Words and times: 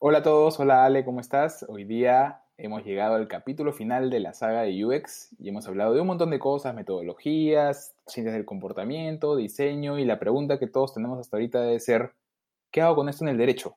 Hola 0.00 0.18
a 0.18 0.22
todos, 0.22 0.60
hola 0.60 0.84
Ale, 0.84 1.04
¿cómo 1.04 1.18
estás? 1.18 1.66
Hoy 1.68 1.82
día 1.82 2.44
hemos 2.56 2.84
llegado 2.84 3.16
al 3.16 3.26
capítulo 3.26 3.72
final 3.72 4.10
de 4.10 4.20
la 4.20 4.32
saga 4.32 4.62
de 4.62 4.84
UX 4.84 5.30
y 5.40 5.48
hemos 5.48 5.66
hablado 5.66 5.92
de 5.92 6.00
un 6.00 6.06
montón 6.06 6.30
de 6.30 6.38
cosas, 6.38 6.72
metodologías, 6.72 7.96
ciencias 8.06 8.36
del 8.36 8.44
comportamiento, 8.44 9.34
diseño 9.34 9.98
y 9.98 10.04
la 10.04 10.20
pregunta 10.20 10.60
que 10.60 10.68
todos 10.68 10.94
tenemos 10.94 11.18
hasta 11.18 11.36
ahorita 11.36 11.62
debe 11.62 11.80
ser, 11.80 12.12
¿qué 12.70 12.80
hago 12.80 12.94
con 12.94 13.08
esto 13.08 13.24
en 13.24 13.30
el 13.30 13.38
derecho? 13.38 13.76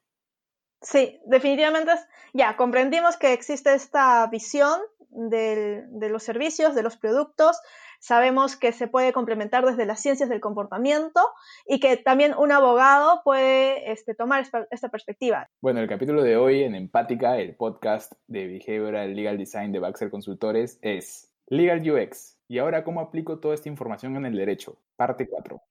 Sí, 0.79 1.19
definitivamente 1.25 1.93
ya 2.33 2.55
comprendimos 2.55 3.17
que 3.17 3.33
existe 3.33 3.73
esta 3.73 4.27
visión 4.27 4.79
de 5.09 6.07
los 6.07 6.21
servicios, 6.21 6.75
de 6.75 6.83
los 6.83 6.97
productos, 6.97 7.59
sabemos 8.01 8.57
que 8.57 8.71
se 8.71 8.87
puede 8.87 9.13
complementar 9.13 9.63
desde 9.63 9.85
las 9.85 10.01
ciencias 10.01 10.27
del 10.27 10.41
comportamiento 10.41 11.21
y 11.67 11.79
que 11.79 11.97
también 11.97 12.33
un 12.37 12.51
abogado 12.51 13.21
puede 13.23 13.91
este, 13.91 14.15
tomar 14.15 14.43
esta 14.71 14.89
perspectiva. 14.89 15.49
Bueno, 15.61 15.79
el 15.79 15.87
capítulo 15.87 16.23
de 16.23 16.35
hoy 16.35 16.63
en 16.63 16.73
Empática, 16.73 17.37
el 17.37 17.55
podcast 17.55 18.13
de 18.27 18.47
Behavioral 18.47 19.15
Legal 19.15 19.37
Design 19.37 19.71
de 19.71 19.79
Baxter 19.79 20.09
Consultores, 20.09 20.79
es 20.81 21.31
Legal 21.47 21.87
UX. 21.89 22.37
Y 22.47 22.57
ahora, 22.57 22.83
¿cómo 22.83 23.01
aplico 23.01 23.39
toda 23.39 23.53
esta 23.53 23.69
información 23.69 24.15
en 24.17 24.25
el 24.25 24.35
derecho? 24.35 24.77
Parte 24.95 25.29
4. 25.29 25.61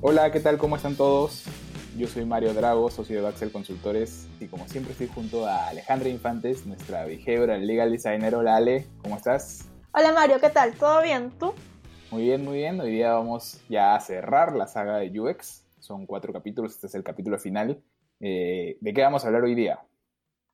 Hola, 0.00 0.30
¿qué 0.30 0.40
tal? 0.40 0.58
¿Cómo 0.58 0.76
están 0.76 0.96
todos? 0.96 1.44
Yo 1.96 2.06
soy 2.06 2.24
Mario 2.24 2.54
Drago, 2.54 2.90
socio 2.90 3.16
de 3.16 3.22
Baxel 3.22 3.52
Consultores 3.52 4.26
y 4.40 4.46
como 4.46 4.66
siempre 4.66 4.92
estoy 4.92 5.08
junto 5.08 5.46
a 5.46 5.68
Alejandra 5.68 6.08
Infantes, 6.08 6.64
nuestra 6.64 7.04
behavioral 7.04 7.66
legal 7.66 7.92
designer. 7.92 8.34
Hola 8.34 8.56
Ale, 8.56 8.86
¿cómo 9.02 9.16
estás? 9.16 9.68
Hola 9.92 10.10
Mario, 10.12 10.40
¿qué 10.40 10.48
tal? 10.48 10.72
¿Todo 10.72 11.02
bien? 11.02 11.30
¿Tú? 11.38 11.52
Muy 12.10 12.22
bien, 12.22 12.44
muy 12.44 12.56
bien. 12.56 12.80
Hoy 12.80 12.92
día 12.92 13.12
vamos 13.12 13.60
ya 13.68 13.94
a 13.94 14.00
cerrar 14.00 14.54
la 14.54 14.66
saga 14.68 14.96
de 14.96 15.20
UX. 15.20 15.66
Son 15.80 16.06
cuatro 16.06 16.32
capítulos, 16.32 16.72
este 16.72 16.86
es 16.86 16.94
el 16.94 17.04
capítulo 17.04 17.38
final. 17.38 17.82
Eh, 18.20 18.78
¿De 18.80 18.94
qué 18.94 19.02
vamos 19.02 19.24
a 19.24 19.26
hablar 19.26 19.42
hoy 19.42 19.54
día? 19.54 19.80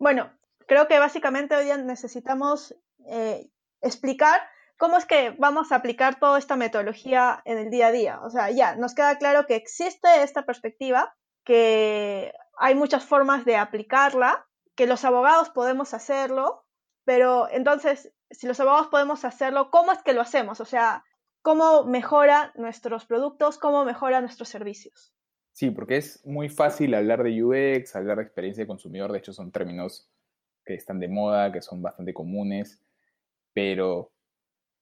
Bueno, 0.01 0.33
creo 0.67 0.89
que 0.89 0.99
básicamente 0.99 1.55
hoy 1.55 1.67
día 1.67 1.77
necesitamos 1.77 2.75
eh, 3.07 3.49
explicar 3.81 4.41
¿cómo 4.79 4.97
es 4.97 5.05
que 5.05 5.31
vamos 5.39 5.73
a 5.73 5.77
aplicar 5.77 6.19
toda 6.19 6.39
esta 6.39 6.57
metodología 6.57 7.43
en 7.45 7.59
el 7.59 7.71
día 7.71 7.89
a 7.89 7.93
día? 7.93 8.21
O 8.23 8.31
sea, 8.31 8.51
ya, 8.51 8.77
nos 8.77 8.95
queda 8.95 9.19
claro 9.19 9.47
que 9.47 9.57
existe 9.57 10.09
esta 10.23 10.47
perspectiva, 10.47 11.15
que 11.49 12.35
hay 12.59 12.75
muchas 12.75 13.07
formas 13.07 13.47
de 13.47 13.57
aplicarla, 13.57 14.47
que 14.77 14.87
los 14.87 15.07
abogados 15.07 15.49
podemos 15.49 15.95
hacerlo, 15.95 16.67
pero 17.07 17.49
entonces, 17.51 18.13
si 18.31 18.47
los 18.47 18.61
abogados 18.61 18.89
podemos 18.89 19.25
hacerlo, 19.25 19.71
¿cómo 19.71 19.93
es 19.93 20.03
que 20.03 20.13
lo 20.13 20.21
hacemos? 20.21 20.61
O 20.61 20.67
sea, 20.67 21.05
¿cómo 21.41 21.85
mejora 21.85 22.53
nuestros 22.55 23.07
productos? 23.07 23.57
¿Cómo 23.57 23.87
mejora 23.87 24.21
nuestros 24.21 24.51
servicios? 24.51 25.15
Sí, 25.53 25.71
porque 25.71 25.97
es 25.97 26.23
muy 26.27 26.51
fácil 26.51 26.95
hablar 26.95 27.23
de 27.23 27.43
UX, 27.43 27.97
hablar 27.97 28.19
de 28.19 28.25
experiencia 28.25 28.65
de 28.65 28.69
consumidor, 28.69 29.11
de 29.11 29.19
hecho 29.19 29.33
son 29.33 29.51
términos 29.51 30.11
que 30.67 30.75
están 30.75 31.01
de 31.01 31.09
moda, 31.09 31.51
que 31.51 31.63
son 31.63 31.81
bastante 31.81 32.13
comunes, 32.13 32.83
pero 33.55 34.13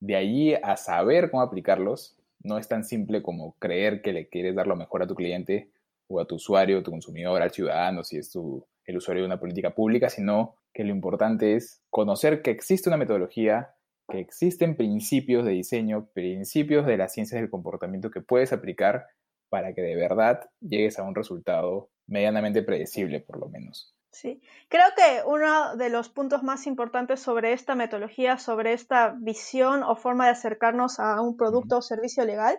de 0.00 0.16
allí 0.16 0.54
a 0.54 0.76
saber 0.76 1.30
cómo 1.30 1.44
aplicarlos, 1.44 2.18
no 2.40 2.58
es 2.58 2.66
tan 2.66 2.82
simple 2.82 3.22
como 3.22 3.52
creer 3.60 4.02
que 4.02 4.12
le 4.12 4.28
quieres 4.28 4.56
dar 4.56 4.66
lo 4.66 4.74
mejor 4.74 5.04
a 5.04 5.06
tu 5.06 5.14
cliente 5.14 5.70
o 6.08 6.20
a 6.20 6.26
tu 6.26 6.36
usuario, 6.36 6.82
tu 6.82 6.90
consumidor, 6.90 7.42
al 7.42 7.50
ciudadano, 7.50 8.04
si 8.04 8.18
es 8.18 8.30
tu, 8.30 8.66
el 8.84 8.96
usuario 8.96 9.22
de 9.22 9.26
una 9.26 9.40
política 9.40 9.74
pública, 9.74 10.08
sino 10.08 10.56
que 10.72 10.84
lo 10.84 10.90
importante 10.90 11.54
es 11.56 11.82
conocer 11.90 12.42
que 12.42 12.50
existe 12.50 12.88
una 12.88 12.96
metodología, 12.96 13.74
que 14.08 14.20
existen 14.20 14.76
principios 14.76 15.44
de 15.44 15.52
diseño, 15.52 16.08
principios 16.12 16.86
de 16.86 16.96
las 16.96 17.12
ciencias 17.12 17.40
del 17.40 17.50
comportamiento 17.50 18.10
que 18.10 18.20
puedes 18.20 18.52
aplicar 18.52 19.06
para 19.48 19.74
que 19.74 19.82
de 19.82 19.96
verdad 19.96 20.48
llegues 20.60 20.98
a 20.98 21.02
un 21.02 21.14
resultado 21.14 21.90
medianamente 22.06 22.62
predecible, 22.62 23.20
por 23.20 23.40
lo 23.40 23.48
menos. 23.48 23.96
Sí, 24.12 24.40
creo 24.68 24.86
que 24.96 25.22
uno 25.26 25.76
de 25.76 25.90
los 25.90 26.08
puntos 26.08 26.42
más 26.42 26.66
importantes 26.66 27.20
sobre 27.20 27.52
esta 27.52 27.74
metodología, 27.74 28.38
sobre 28.38 28.72
esta 28.72 29.14
visión 29.18 29.82
o 29.82 29.94
forma 29.94 30.24
de 30.24 30.30
acercarnos 30.30 31.00
a 31.00 31.20
un 31.20 31.36
producto 31.36 31.78
o 31.78 31.82
servicio 31.82 32.24
legal, 32.24 32.58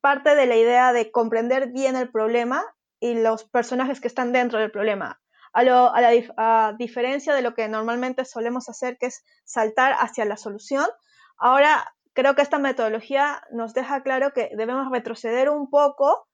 parte 0.00 0.34
de 0.34 0.46
la 0.46 0.56
idea 0.56 0.92
de 0.92 1.10
comprender 1.10 1.70
bien 1.70 1.96
el 1.96 2.10
problema 2.10 2.64
y 3.06 3.14
los 3.14 3.44
personajes 3.44 4.00
que 4.00 4.08
están 4.08 4.32
dentro 4.32 4.58
del 4.58 4.70
problema. 4.70 5.20
A, 5.52 5.62
la 5.62 6.74
diferencia 6.76 7.34
de 7.34 7.42
lo 7.42 7.54
que 7.54 7.68
normalmente 7.68 8.24
solemos 8.24 8.68
hacer, 8.68 8.98
que 8.98 9.06
es 9.06 9.24
saltar 9.44 9.94
hacia 9.98 10.24
la 10.24 10.36
solución, 10.36 10.86
ahora 11.38 11.94
creo 12.12 12.34
que 12.34 12.42
esta 12.42 12.58
metodología 12.58 13.42
nos 13.52 13.74
deja 13.74 14.02
claro 14.02 14.32
que 14.34 14.50
debemos 14.56 14.90
retroceder 14.90 15.48
un 15.48 15.70
poco 15.70 16.26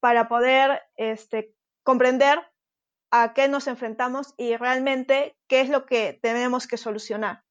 para 0.00 0.28
poder 0.28 0.80
este, 0.96 1.54
comprender 1.82 2.38
a 3.10 3.34
qué 3.34 3.48
nos 3.48 3.66
enfrentamos 3.66 4.32
y 4.36 4.56
realmente 4.56 5.36
qué 5.48 5.60
es 5.60 5.68
lo 5.68 5.84
que 5.84 6.18
tenemos 6.22 6.66
que 6.66 6.76
solucionar. 6.76 7.42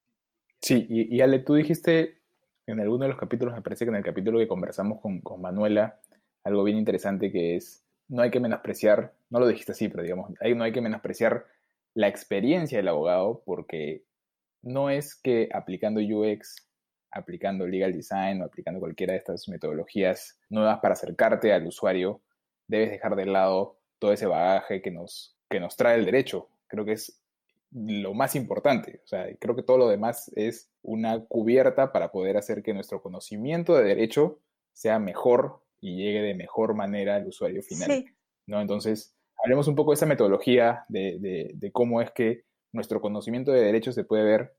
Sí, 0.60 0.86
y, 0.88 1.20
Ale, 1.20 1.40
tú 1.40 1.54
dijiste 1.54 2.22
en 2.66 2.80
alguno 2.80 3.04
de 3.04 3.10
los 3.10 3.18
capítulos, 3.18 3.54
me 3.54 3.62
parece 3.62 3.84
que 3.84 3.90
en 3.90 3.96
el 3.96 4.04
capítulo 4.04 4.38
que 4.38 4.48
conversamos 4.48 5.00
con, 5.00 5.20
con 5.20 5.40
Manuela, 5.40 6.00
algo 6.42 6.64
bien 6.64 6.78
interesante 6.78 7.30
que 7.30 7.56
es, 7.56 7.85
no 8.08 8.22
hay 8.22 8.30
que 8.30 8.40
menospreciar, 8.40 9.12
no 9.30 9.40
lo 9.40 9.46
dijiste 9.46 9.72
así, 9.72 9.88
pero 9.88 10.02
digamos, 10.02 10.30
no 10.30 10.64
hay 10.64 10.72
que 10.72 10.80
menospreciar 10.80 11.46
la 11.94 12.08
experiencia 12.08 12.78
del 12.78 12.88
abogado 12.88 13.42
porque 13.44 14.04
no 14.62 14.90
es 14.90 15.14
que 15.14 15.48
aplicando 15.52 16.00
UX, 16.00 16.68
aplicando 17.10 17.66
legal 17.66 17.92
design 17.92 18.42
o 18.42 18.44
aplicando 18.44 18.80
cualquiera 18.80 19.12
de 19.12 19.18
estas 19.18 19.48
metodologías 19.48 20.38
nuevas 20.50 20.78
para 20.80 20.94
acercarte 20.94 21.52
al 21.52 21.66
usuario, 21.66 22.20
debes 22.68 22.90
dejar 22.90 23.16
de 23.16 23.26
lado 23.26 23.78
todo 23.98 24.12
ese 24.12 24.26
bagaje 24.26 24.82
que 24.82 24.90
nos, 24.90 25.36
que 25.48 25.60
nos 25.60 25.76
trae 25.76 25.96
el 25.96 26.04
derecho. 26.04 26.48
Creo 26.66 26.84
que 26.84 26.92
es 26.92 27.20
lo 27.72 28.14
más 28.14 28.34
importante. 28.34 29.00
O 29.04 29.06
sea, 29.06 29.26
creo 29.38 29.56
que 29.56 29.62
todo 29.62 29.78
lo 29.78 29.88
demás 29.88 30.30
es 30.36 30.70
una 30.82 31.24
cubierta 31.24 31.92
para 31.92 32.12
poder 32.12 32.36
hacer 32.36 32.62
que 32.62 32.74
nuestro 32.74 33.02
conocimiento 33.02 33.74
de 33.74 33.84
derecho 33.84 34.40
sea 34.72 34.98
mejor 34.98 35.62
y 35.86 35.96
llegue 35.96 36.20
de 36.20 36.34
mejor 36.34 36.74
manera 36.74 37.16
al 37.16 37.26
usuario 37.26 37.62
final. 37.62 38.04
¿no? 38.46 38.60
Entonces, 38.60 39.14
hablemos 39.42 39.68
un 39.68 39.74
poco 39.74 39.92
de 39.92 39.96
esa 39.96 40.06
metodología, 40.06 40.84
de, 40.88 41.70
cómo 41.72 42.00
es 42.00 42.10
que 42.10 42.44
nuestro 42.72 43.00
conocimiento 43.00 43.52
de 43.52 43.62
derecho 43.62 43.92
se 43.92 44.04
puede 44.04 44.24
ver 44.24 44.56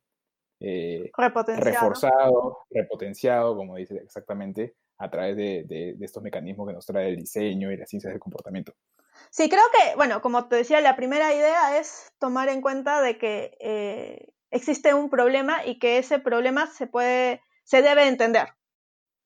eh, 0.60 1.12
reforzado, 1.58 2.60
repotenciado, 2.70 3.56
como 3.56 3.76
dice 3.76 3.96
exactamente, 3.98 4.76
a 4.98 5.10
través 5.10 5.36
de 5.36 5.96
estos 6.02 6.24
mecanismos 6.24 6.68
que 6.68 6.74
nos 6.74 6.86
trae 6.86 7.10
el 7.10 7.18
diseño 7.18 7.72
y 7.72 7.78
las 7.78 7.90
ciencias 7.90 8.14
del 8.14 8.20
comportamiento. 8.20 8.74
Sí, 9.30 9.50
creo 9.50 9.64
que, 9.72 9.96
bueno, 9.96 10.22
como 10.22 10.48
te 10.48 10.58
decía, 10.58 10.82
la 10.82 10.96
primera 10.96 11.34
idea 11.34 11.78
es 11.80 12.12
tomar 12.20 12.50
en 12.50 12.62
cuenta 12.62 13.02
de 13.02 13.18
que 13.18 13.58
eh, 13.60 14.34
existe 14.52 14.94
un 14.94 15.10
problema 15.10 15.66
y 15.66 15.80
que 15.80 15.98
ese 15.98 16.20
problema 16.20 16.68
se 16.68 16.88
puede, 16.88 17.42
se 17.64 17.82
debe 17.82 18.08
entender. 18.08 18.48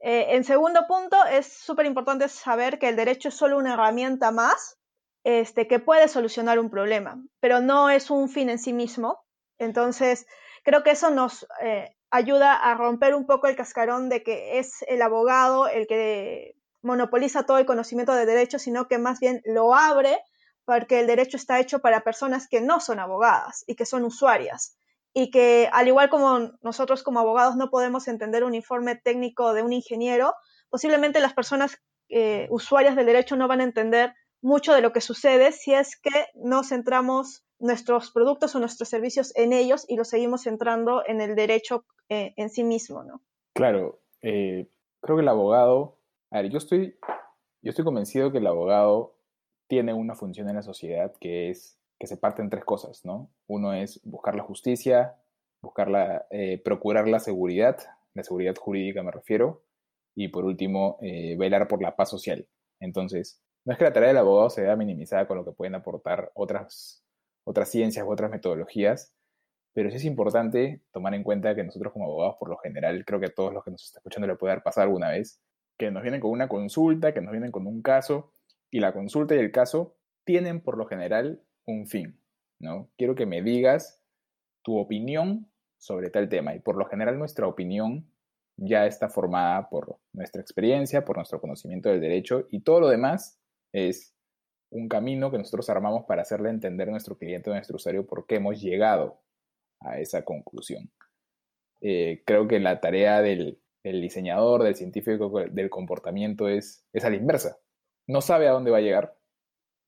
Eh, 0.04 0.36
en 0.36 0.44
segundo 0.44 0.88
punto, 0.88 1.24
es 1.26 1.46
súper 1.46 1.86
importante 1.86 2.28
saber 2.28 2.80
que 2.80 2.90
el 2.90 2.96
derecho 2.96 3.30
es 3.30 3.36
solo 3.36 3.58
una 3.58 3.74
herramienta 3.74 4.32
más 4.32 4.80
este, 5.24 5.68
que 5.68 5.80
puede 5.80 6.08
solucionar 6.08 6.58
un 6.60 6.72
problema, 6.72 7.22
pero 7.40 7.62
no 7.62 7.90
es 7.90 8.10
un 8.10 8.28
fin 8.28 8.50
en 8.50 8.58
sí 8.58 8.74
mismo. 8.74 9.24
Entonces, 9.60 10.26
creo 10.64 10.82
que 10.84 10.92
eso 10.92 11.12
nos 11.12 11.48
eh, 11.62 11.96
ayuda 12.10 12.56
a 12.56 12.74
romper 12.74 13.14
un 13.14 13.28
poco 13.28 13.48
el 13.48 13.56
cascarón 13.56 14.10
de 14.10 14.24
que 14.24 14.58
es 14.58 14.84
el 14.88 15.04
abogado 15.04 15.68
el 15.68 15.86
que 15.86 16.56
monopoliza 16.82 17.44
todo 17.44 17.60
el 17.60 17.68
conocimiento 17.68 18.16
de 18.16 18.26
derecho, 18.26 18.58
sino 18.58 18.88
que 18.88 18.98
más 18.98 19.20
bien 19.20 19.42
lo 19.46 19.76
abre 19.76 20.20
porque 20.66 21.00
el 21.00 21.08
derecho 21.08 21.38
está 21.38 21.60
hecho 21.60 21.80
para 21.80 22.04
personas 22.04 22.48
que 22.48 22.62
no 22.62 22.80
son 22.80 23.00
abogadas 23.00 23.64
y 23.68 23.76
que 23.76 23.86
son 23.86 24.04
usuarias. 24.04 24.78
Y 25.14 25.30
que 25.30 25.70
al 25.72 25.88
igual 25.88 26.10
como 26.10 26.52
nosotros 26.62 27.04
como 27.04 27.20
abogados 27.20 27.56
no 27.56 27.70
podemos 27.70 28.08
entender 28.08 28.44
un 28.44 28.56
informe 28.56 28.96
técnico 28.96 29.54
de 29.54 29.64
un 29.64 29.74
ingeniero, 29.74 30.34
posiblemente 30.70 31.20
las 31.20 31.34
personas 31.34 31.78
eh, 32.10 32.48
usuarias 32.50 32.96
del 32.96 33.06
derecho 33.06 33.36
no 33.36 33.48
van 33.48 33.62
a 33.62 33.66
entender 33.66 34.14
mucho 34.42 34.74
de 34.74 34.82
lo 34.82 34.92
que 34.92 35.02
sucede 35.02 35.52
si 35.52 35.74
es 35.74 36.00
que 36.00 36.28
no 36.36 36.64
centramos 36.64 37.44
nuestros 37.60 38.12
productos 38.12 38.56
o 38.56 38.60
nuestros 38.60 38.90
servicios 38.90 39.36
en 39.36 39.54
ellos 39.54 39.86
y 39.88 39.96
los 39.98 40.10
seguimos 40.10 40.44
centrando 40.44 41.04
en 41.06 41.22
el 41.22 41.36
derecho 41.36 41.86
eh, 42.10 42.34
en 42.38 42.50
sí 42.50 42.64
mismo, 42.64 43.04
¿no? 43.04 43.22
Claro, 43.54 44.00
eh, 44.22 44.68
creo 45.02 45.18
que 45.18 45.22
el 45.22 45.28
abogado 45.28 46.02
a 46.32 46.42
ver, 46.42 46.50
yo 46.50 46.58
estoy, 46.58 46.96
yo 47.62 47.70
estoy 47.70 47.84
convencido 47.84 48.32
que 48.32 48.38
el 48.38 48.48
abogado 48.48 49.18
tiene 49.68 49.94
una 49.94 50.16
función 50.16 50.48
en 50.48 50.56
la 50.56 50.64
sociedad 50.64 51.14
que 51.20 51.50
es 51.50 51.78
que 52.02 52.08
se 52.08 52.18
parte 52.18 52.42
en 52.42 52.50
tres 52.50 52.66
cosas, 52.66 53.06
¿no? 53.06 53.30
Uno 53.46 53.76
es 53.76 54.02
buscar 54.04 54.34
la 54.34 54.42
justicia, 54.42 55.18
buscar 55.62 55.88
la, 55.88 56.26
eh, 56.32 56.60
procurar 56.60 57.08
la 57.08 57.20
seguridad, 57.20 57.78
la 58.16 58.24
seguridad 58.24 58.56
jurídica 58.56 59.04
me 59.04 59.12
refiero, 59.12 59.62
y 60.16 60.30
por 60.30 60.44
último, 60.44 60.98
eh, 61.04 61.36
velar 61.38 61.68
por 61.68 61.80
la 61.80 61.96
paz 61.96 62.10
social. 62.10 62.48
Entonces, 62.80 63.40
no 63.66 63.74
es 63.74 63.78
que 63.78 63.86
la 63.86 63.94
tarea 63.94 64.08
del 64.08 64.18
abogado 64.18 64.50
se 64.50 64.64
vea 64.64 64.76
minimizada 64.76 65.28
con 65.28 65.38
lo 65.38 65.46
que 65.46 65.52
pueden 65.52 65.76
aportar 65.76 66.32
otras, 66.34 67.06
otras 67.44 67.70
ciencias 67.70 68.04
u 68.04 68.12
otras 68.12 68.32
metodologías, 68.32 69.14
pero 69.72 69.92
sí 69.92 69.98
es 69.98 70.06
importante 70.06 70.82
tomar 70.92 71.14
en 71.14 71.22
cuenta 71.22 71.54
que 71.54 71.64
nosotros 71.64 71.94
como 71.94 72.06
abogados, 72.06 72.38
por 72.40 72.50
lo 72.50 72.58
general, 72.58 73.06
creo 73.06 73.20
que 73.20 73.28
a 73.28 73.34
todos 73.36 73.54
los 73.54 73.64
que 73.64 73.70
nos 73.70 73.84
están 73.84 74.00
escuchando 74.00 74.26
le 74.26 74.38
puede 74.38 74.56
dar 74.56 74.64
pasar 74.64 74.86
alguna 74.86 75.12
vez, 75.12 75.40
que 75.78 75.92
nos 75.92 76.02
vienen 76.02 76.20
con 76.20 76.32
una 76.32 76.48
consulta, 76.48 77.14
que 77.14 77.22
nos 77.22 77.32
vienen 77.32 77.52
con 77.52 77.68
un 77.68 77.84
caso, 77.84 78.34
y 78.72 78.80
la 78.80 78.92
consulta 78.92 79.36
y 79.36 79.38
el 79.38 79.52
caso 79.52 79.98
tienen 80.24 80.62
por 80.62 80.80
lo 80.80 80.88
general 80.88 81.44
un 81.66 81.88
fin, 81.88 82.20
¿no? 82.60 82.90
Quiero 82.98 83.16
que 83.16 83.26
me 83.26 83.42
digas 83.42 84.02
tu 84.64 84.78
opinión 84.78 85.48
sobre 85.78 86.10
tal 86.10 86.30
tema, 86.30 86.54
y 86.56 86.60
por 86.60 86.78
lo 86.78 86.86
general 86.86 87.18
nuestra 87.18 87.48
opinión 87.48 88.08
ya 88.58 88.86
está 88.86 89.10
formada 89.10 89.70
por 89.70 89.98
nuestra 90.14 90.42
experiencia, 90.42 91.04
por 91.04 91.18
nuestro 91.18 91.42
conocimiento 91.42 91.90
del 91.90 92.02
derecho, 92.02 92.48
y 92.52 92.62
todo 92.62 92.82
lo 92.82 92.90
demás 92.90 93.40
es 93.74 94.14
un 94.70 94.88
camino 94.88 95.32
que 95.32 95.38
nosotros 95.38 95.70
armamos 95.70 96.06
para 96.06 96.22
hacerle 96.22 96.50
entender 96.50 96.88
a 96.88 96.92
nuestro 96.92 97.18
cliente 97.18 97.50
o 97.50 97.54
a 97.54 97.58
nuestro 97.58 97.76
usuario 97.76 98.06
por 98.06 98.26
qué 98.26 98.36
hemos 98.36 98.62
llegado 98.62 99.22
a 99.82 100.00
esa 100.00 100.24
conclusión. 100.24 100.92
Eh, 101.82 102.24
creo 102.26 102.48
que 102.48 102.60
la 102.60 102.80
tarea 102.80 103.22
del, 103.22 103.60
diseñador, 103.84 104.64
del 104.64 104.76
científico 104.76 105.32
del 105.50 105.70
comportamiento 105.70 106.48
es, 106.48 106.86
es 106.94 107.04
a 107.04 107.10
la 107.10 107.16
inversa. 107.16 107.58
No 108.08 108.22
sabe 108.22 108.48
a 108.48 108.52
dónde 108.52 108.72
va 108.72 108.78
a 108.78 108.82
llegar 108.82 109.18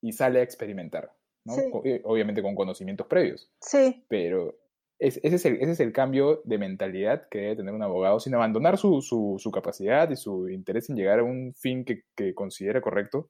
y 0.01 0.11
sale 0.11 0.39
a 0.39 0.43
experimentar, 0.43 1.13
obviamente 1.45 2.41
con 2.41 2.55
conocimientos 2.55 3.07
previos. 3.07 3.51
Sí. 3.61 4.05
Pero 4.07 4.55
ese, 4.99 5.19
es 5.23 5.45
el, 5.45 5.55
ese, 5.61 5.71
es 5.71 5.79
el, 5.79 5.91
cambio 5.91 6.41
de 6.45 6.57
mentalidad 6.57 7.27
que 7.29 7.39
debe 7.39 7.55
tener 7.57 7.73
un 7.73 7.83
abogado 7.83 8.19
sin 8.19 8.35
abandonar 8.35 8.77
su, 8.77 9.01
su, 9.01 9.51
capacidad 9.51 10.09
y 10.09 10.15
su 10.15 10.49
interés 10.49 10.89
en 10.89 10.95
llegar 10.95 11.19
a 11.19 11.23
un 11.23 11.53
fin 11.53 11.83
que, 11.83 12.03
que 12.15 12.33
considere 12.33 12.81
correcto, 12.81 13.29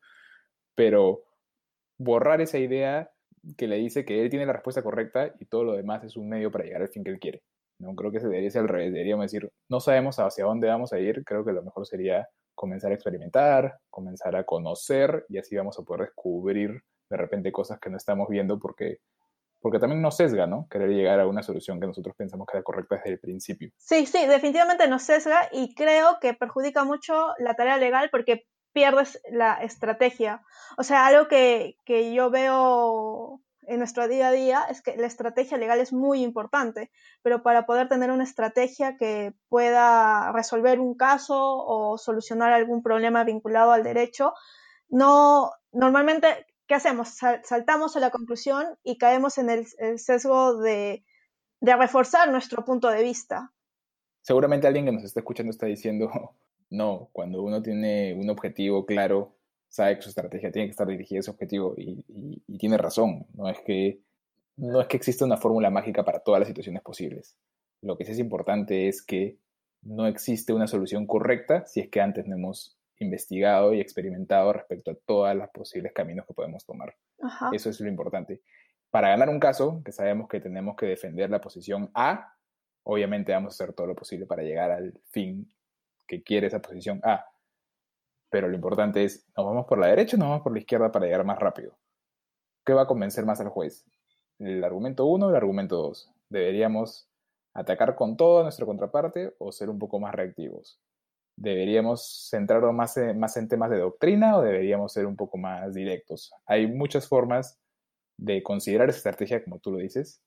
pero 0.75 1.23
borrar 1.97 2.41
esa 2.41 2.59
idea 2.59 3.11
que 3.57 3.67
le 3.67 3.77
dice 3.77 4.05
que 4.05 4.21
él 4.21 4.29
tiene 4.29 4.45
la 4.45 4.53
respuesta 4.53 4.83
correcta 4.83 5.33
y 5.39 5.45
todo 5.45 5.63
lo 5.63 5.73
demás 5.73 6.03
es 6.03 6.15
un 6.15 6.29
medio 6.29 6.51
para 6.51 6.63
llegar 6.63 6.81
al 6.81 6.89
fin 6.89 7.03
que 7.03 7.11
él 7.11 7.19
quiere. 7.19 7.41
No 7.79 7.95
creo 7.95 8.11
que 8.11 8.19
se 8.19 8.27
debería 8.27 8.49
ser 8.49 8.61
al 8.61 8.69
revés, 8.69 8.93
deberíamos 8.93 9.25
decir, 9.25 9.51
no 9.69 9.79
sabemos 9.79 10.17
hacia 10.19 10.45
dónde 10.45 10.67
vamos 10.67 10.93
a 10.93 10.99
ir, 10.99 11.23
creo 11.25 11.43
que 11.43 11.51
lo 11.51 11.63
mejor 11.63 11.85
sería 11.85 12.27
comenzar 12.55 12.91
a 12.91 12.95
experimentar, 12.95 13.79
comenzar 13.89 14.35
a 14.35 14.43
conocer 14.43 15.25
y 15.27 15.37
así 15.37 15.55
vamos 15.55 15.77
a 15.79 15.83
poder 15.83 16.07
descubrir 16.07 16.81
de 17.09 17.17
repente 17.17 17.51
cosas 17.51 17.79
que 17.79 17.89
no 17.89 17.97
estamos 17.97 18.27
viendo 18.29 18.59
porque 18.59 18.99
porque 19.63 19.79
también 19.79 20.01
nos 20.01 20.17
sesga, 20.17 20.45
¿no? 20.45 20.67
Querer 20.69 20.89
llegar 20.89 21.21
a 21.21 21.25
una 21.25 21.41
solución 21.41 21.79
que 21.79 21.87
nosotros 21.87 22.13
pensamos 22.17 22.45
que 22.45 22.57
era 22.57 22.63
correcta 22.65 22.97
desde 22.97 23.11
el 23.11 23.19
principio. 23.19 23.71
Sí, 23.77 24.05
sí, 24.05 24.27
definitivamente 24.27 24.89
nos 24.89 25.03
sesga 25.03 25.47
y 25.53 25.73
creo 25.73 26.17
que 26.19 26.33
perjudica 26.33 26.83
mucho 26.83 27.33
la 27.37 27.53
tarea 27.55 27.77
legal 27.77 28.09
porque 28.11 28.45
pierdes 28.73 29.21
la 29.31 29.53
estrategia. 29.63 30.41
O 30.77 30.83
sea, 30.83 31.05
algo 31.05 31.29
que, 31.29 31.77
yo 32.13 32.29
veo 32.29 33.39
en 33.61 33.77
nuestro 33.77 34.09
día 34.09 34.27
a 34.27 34.31
día 34.33 34.65
es 34.69 34.81
que 34.81 34.97
la 34.97 35.07
estrategia 35.07 35.57
legal 35.57 35.79
es 35.79 35.93
muy 35.93 36.21
importante, 36.23 36.91
pero 37.21 37.41
para 37.41 37.65
poder 37.65 37.87
tener 37.87 38.11
una 38.11 38.25
estrategia 38.25 38.97
que 38.97 39.33
pueda 39.47 40.33
resolver 40.33 40.81
un 40.81 40.95
caso 40.95 41.37
o 41.39 41.97
solucionar 41.97 42.51
algún 42.51 42.83
problema 42.83 43.23
vinculado 43.23 43.71
al 43.71 43.83
derecho, 43.83 44.33
no 44.89 45.51
normalmente 45.71 46.45
¿qué 46.67 46.75
hacemos? 46.75 47.09
saltamos 47.43 47.95
a 47.95 47.99
la 47.99 48.09
conclusión 48.09 48.77
y 48.83 48.97
caemos 48.97 49.37
en 49.37 49.49
el, 49.49 49.65
sesgo 49.99 50.57
de, 50.57 51.03
reforzar 51.61 52.29
nuestro 52.31 52.65
punto 52.65 52.89
de 52.89 53.03
vista. 53.03 53.51
Seguramente 54.21 54.67
alguien 54.67 54.85
que 54.85 54.91
nos 54.91 55.03
está 55.03 55.19
escuchando 55.19 55.51
está 55.51 55.65
diciendo, 55.65 56.09
no, 56.69 57.09
cuando 57.11 57.41
uno 57.43 57.61
tiene 57.61 58.13
un 58.13 58.29
objetivo 58.29 58.85
claro, 58.85 59.35
sabe 59.69 59.95
que 59.95 60.03
su 60.03 60.09
estrategia 60.09 60.51
tiene 60.51 60.67
que 60.67 60.71
estar 60.71 60.87
dirigida 60.87 61.19
a 61.19 61.21
ese 61.21 61.31
objetivo 61.31 61.73
y, 61.77 62.03
tiene 62.57 62.77
razón. 62.77 63.25
No 63.33 63.49
es, 63.49 63.59
que, 63.61 64.01
no 64.57 64.79
es 64.79 64.87
que 64.87 64.97
exista 64.97 65.25
una 65.25 65.37
fórmula 65.37 65.69
mágica 65.69 66.05
para 66.05 66.19
todas 66.19 66.39
las 66.39 66.47
situaciones 66.47 66.81
posibles. 66.81 67.35
Lo 67.81 67.97
que 67.97 68.05
sí 68.05 68.11
es 68.11 68.19
importante 68.19 68.87
es 68.87 69.01
que 69.01 69.37
no 69.81 70.07
existe 70.07 70.53
una 70.53 70.67
solución 70.67 71.05
correcta 71.05 71.65
si 71.65 71.81
es 71.81 71.89
que 71.89 71.99
antes 71.99 72.25
no 72.25 72.35
hemos 72.35 72.77
investigado 73.03 73.73
y 73.73 73.81
experimentado 73.81 74.53
respecto 74.53 74.91
a 74.91 74.95
todos 75.05 75.35
los 75.35 75.49
posibles 75.49 75.93
caminos 75.93 76.25
que 76.25 76.33
podemos 76.33 76.65
tomar. 76.65 76.95
Eso 77.51 77.69
es 77.69 77.79
lo 77.79 77.87
importante. 77.87 78.41
Para 78.89 79.09
ganar 79.09 79.29
un 79.29 79.39
caso, 79.39 79.81
que 79.83 79.91
sabemos 79.91 80.27
que 80.27 80.39
tenemos 80.39 80.75
que 80.75 80.85
defender 80.85 81.29
la 81.29 81.41
posición 81.41 81.89
A, 81.93 82.35
obviamente 82.83 83.31
vamos 83.31 83.53
a 83.53 83.63
hacer 83.63 83.73
todo 83.73 83.87
lo 83.87 83.95
posible 83.95 84.25
para 84.25 84.43
llegar 84.43 84.71
al 84.71 84.93
fin 85.09 85.51
que 86.07 86.21
quiere 86.21 86.47
esa 86.47 86.61
posición 86.61 86.99
A. 87.03 87.25
Pero 88.29 88.47
lo 88.47 88.55
importante 88.55 89.03
es, 89.03 89.27
¿nos 89.37 89.45
vamos 89.45 89.65
por 89.65 89.79
la 89.79 89.87
derecha 89.87 90.15
o 90.15 90.19
nos 90.19 90.29
vamos 90.29 90.43
por 90.43 90.53
la 90.53 90.59
izquierda 90.59 90.91
para 90.91 91.05
llegar 91.05 91.23
más 91.23 91.39
rápido? 91.39 91.77
¿Qué 92.65 92.73
va 92.73 92.83
a 92.83 92.87
convencer 92.87 93.25
más 93.25 93.39
al 93.41 93.49
juez? 93.49 93.85
¿El 94.39 94.63
argumento 94.63 95.05
1 95.05 95.25
o 95.25 95.29
el 95.29 95.35
argumento 95.35 95.77
2? 95.77 96.11
¿Deberíamos 96.29 97.09
atacar 97.53 97.95
con 97.95 98.17
todo 98.17 98.39
a 98.39 98.43
nuestra 98.43 98.65
contraparte 98.65 99.35
o 99.37 99.51
ser 99.51 99.69
un 99.69 99.79
poco 99.79 99.99
más 99.99 100.13
reactivos? 100.15 100.79
¿Deberíamos 101.35 102.27
centrarnos 102.29 102.73
más 102.73 102.95
en, 102.97 103.19
más 103.19 103.35
en 103.37 103.47
temas 103.47 103.69
de 103.69 103.79
doctrina 103.79 104.37
o 104.37 104.41
deberíamos 104.41 104.93
ser 104.93 105.05
un 105.05 105.15
poco 105.15 105.37
más 105.37 105.73
directos? 105.73 106.31
Hay 106.45 106.67
muchas 106.67 107.07
formas 107.07 107.59
de 108.17 108.43
considerar 108.43 108.89
esa 108.89 108.97
estrategia, 108.97 109.43
como 109.43 109.59
tú 109.59 109.71
lo 109.71 109.79
dices, 109.79 110.21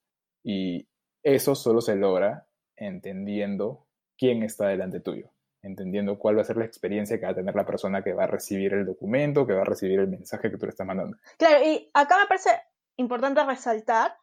y 0.44 0.88
eso 1.22 1.54
solo 1.54 1.80
se 1.80 1.96
logra 1.96 2.46
entendiendo 2.76 3.86
quién 4.18 4.42
está 4.42 4.68
delante 4.68 5.00
tuyo 5.00 5.30
entendiendo 5.66 6.18
cuál 6.18 6.38
va 6.38 6.42
a 6.42 6.44
ser 6.44 6.56
la 6.56 6.64
experiencia 6.64 7.18
que 7.18 7.26
va 7.26 7.32
a 7.32 7.34
tener 7.34 7.54
la 7.54 7.66
persona 7.66 8.02
que 8.02 8.12
va 8.12 8.24
a 8.24 8.28
recibir 8.28 8.72
el 8.72 8.86
documento, 8.86 9.46
que 9.46 9.52
va 9.52 9.62
a 9.62 9.64
recibir 9.64 9.98
el 10.00 10.08
mensaje 10.08 10.50
que 10.50 10.56
tú 10.56 10.66
le 10.66 10.70
estás 10.70 10.86
mandando. 10.86 11.16
Claro, 11.36 11.64
y 11.64 11.90
acá 11.92 12.18
me 12.18 12.26
parece 12.26 12.50
importante 12.96 13.44
resaltar 13.44 14.16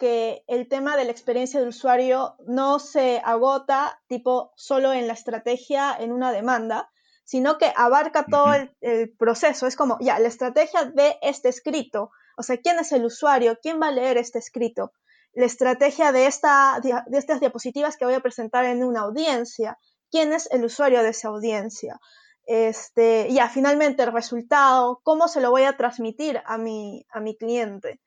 que 0.00 0.42
el 0.48 0.66
tema 0.66 0.96
de 0.96 1.04
la 1.04 1.12
experiencia 1.12 1.60
del 1.60 1.68
usuario 1.68 2.34
no 2.46 2.78
se 2.78 3.20
agota 3.22 4.00
tipo 4.08 4.52
solo 4.56 4.94
en 4.94 5.06
la 5.06 5.12
estrategia, 5.12 5.94
en 5.96 6.10
una 6.10 6.32
demanda, 6.32 6.90
sino 7.24 7.58
que 7.58 7.72
abarca 7.76 8.24
todo 8.24 8.54
el, 8.80 9.14
proceso. 9.16 9.66
Es 9.66 9.76
como, 9.76 9.98
ya, 10.00 10.18
la 10.18 10.28
estrategia 10.28 10.86
de 10.86 11.18
este 11.20 11.50
escrito, 11.50 12.10
o 12.36 12.42
sea, 12.42 12.56
¿quién 12.56 12.78
es 12.78 12.90
el 12.92 13.04
usuario? 13.04 13.58
¿Quién 13.62 13.80
va 13.80 13.88
a 13.88 13.92
leer 13.92 14.16
este 14.16 14.38
escrito? 14.38 14.92
La 15.34 15.44
estrategia 15.44 16.10
de, 16.10 16.26
esta, 16.26 16.80
de 16.82 17.18
estas 17.18 17.38
diapositivas 17.38 17.96
que 17.96 18.06
voy 18.06 18.14
a 18.14 18.20
presentar 18.20 18.64
en 18.64 18.82
una 18.82 19.02
audiencia, 19.02 19.78
quién 20.10 20.32
es 20.32 20.48
el 20.50 20.64
usuario 20.64 21.02
de 21.02 21.10
esa 21.10 21.28
audiencia. 21.28 22.00
Este, 22.46 23.30
ya, 23.30 23.48
finalmente 23.50 24.02
el 24.02 24.12
resultado, 24.12 25.00
cómo 25.04 25.28
se 25.28 25.42
lo 25.42 25.50
voy 25.50 25.64
a 25.64 25.76
transmitir 25.76 26.42
a 26.46 26.56
mi, 26.56 27.06
a 27.10 27.20
mi 27.20 27.36
cliente. 27.36 28.00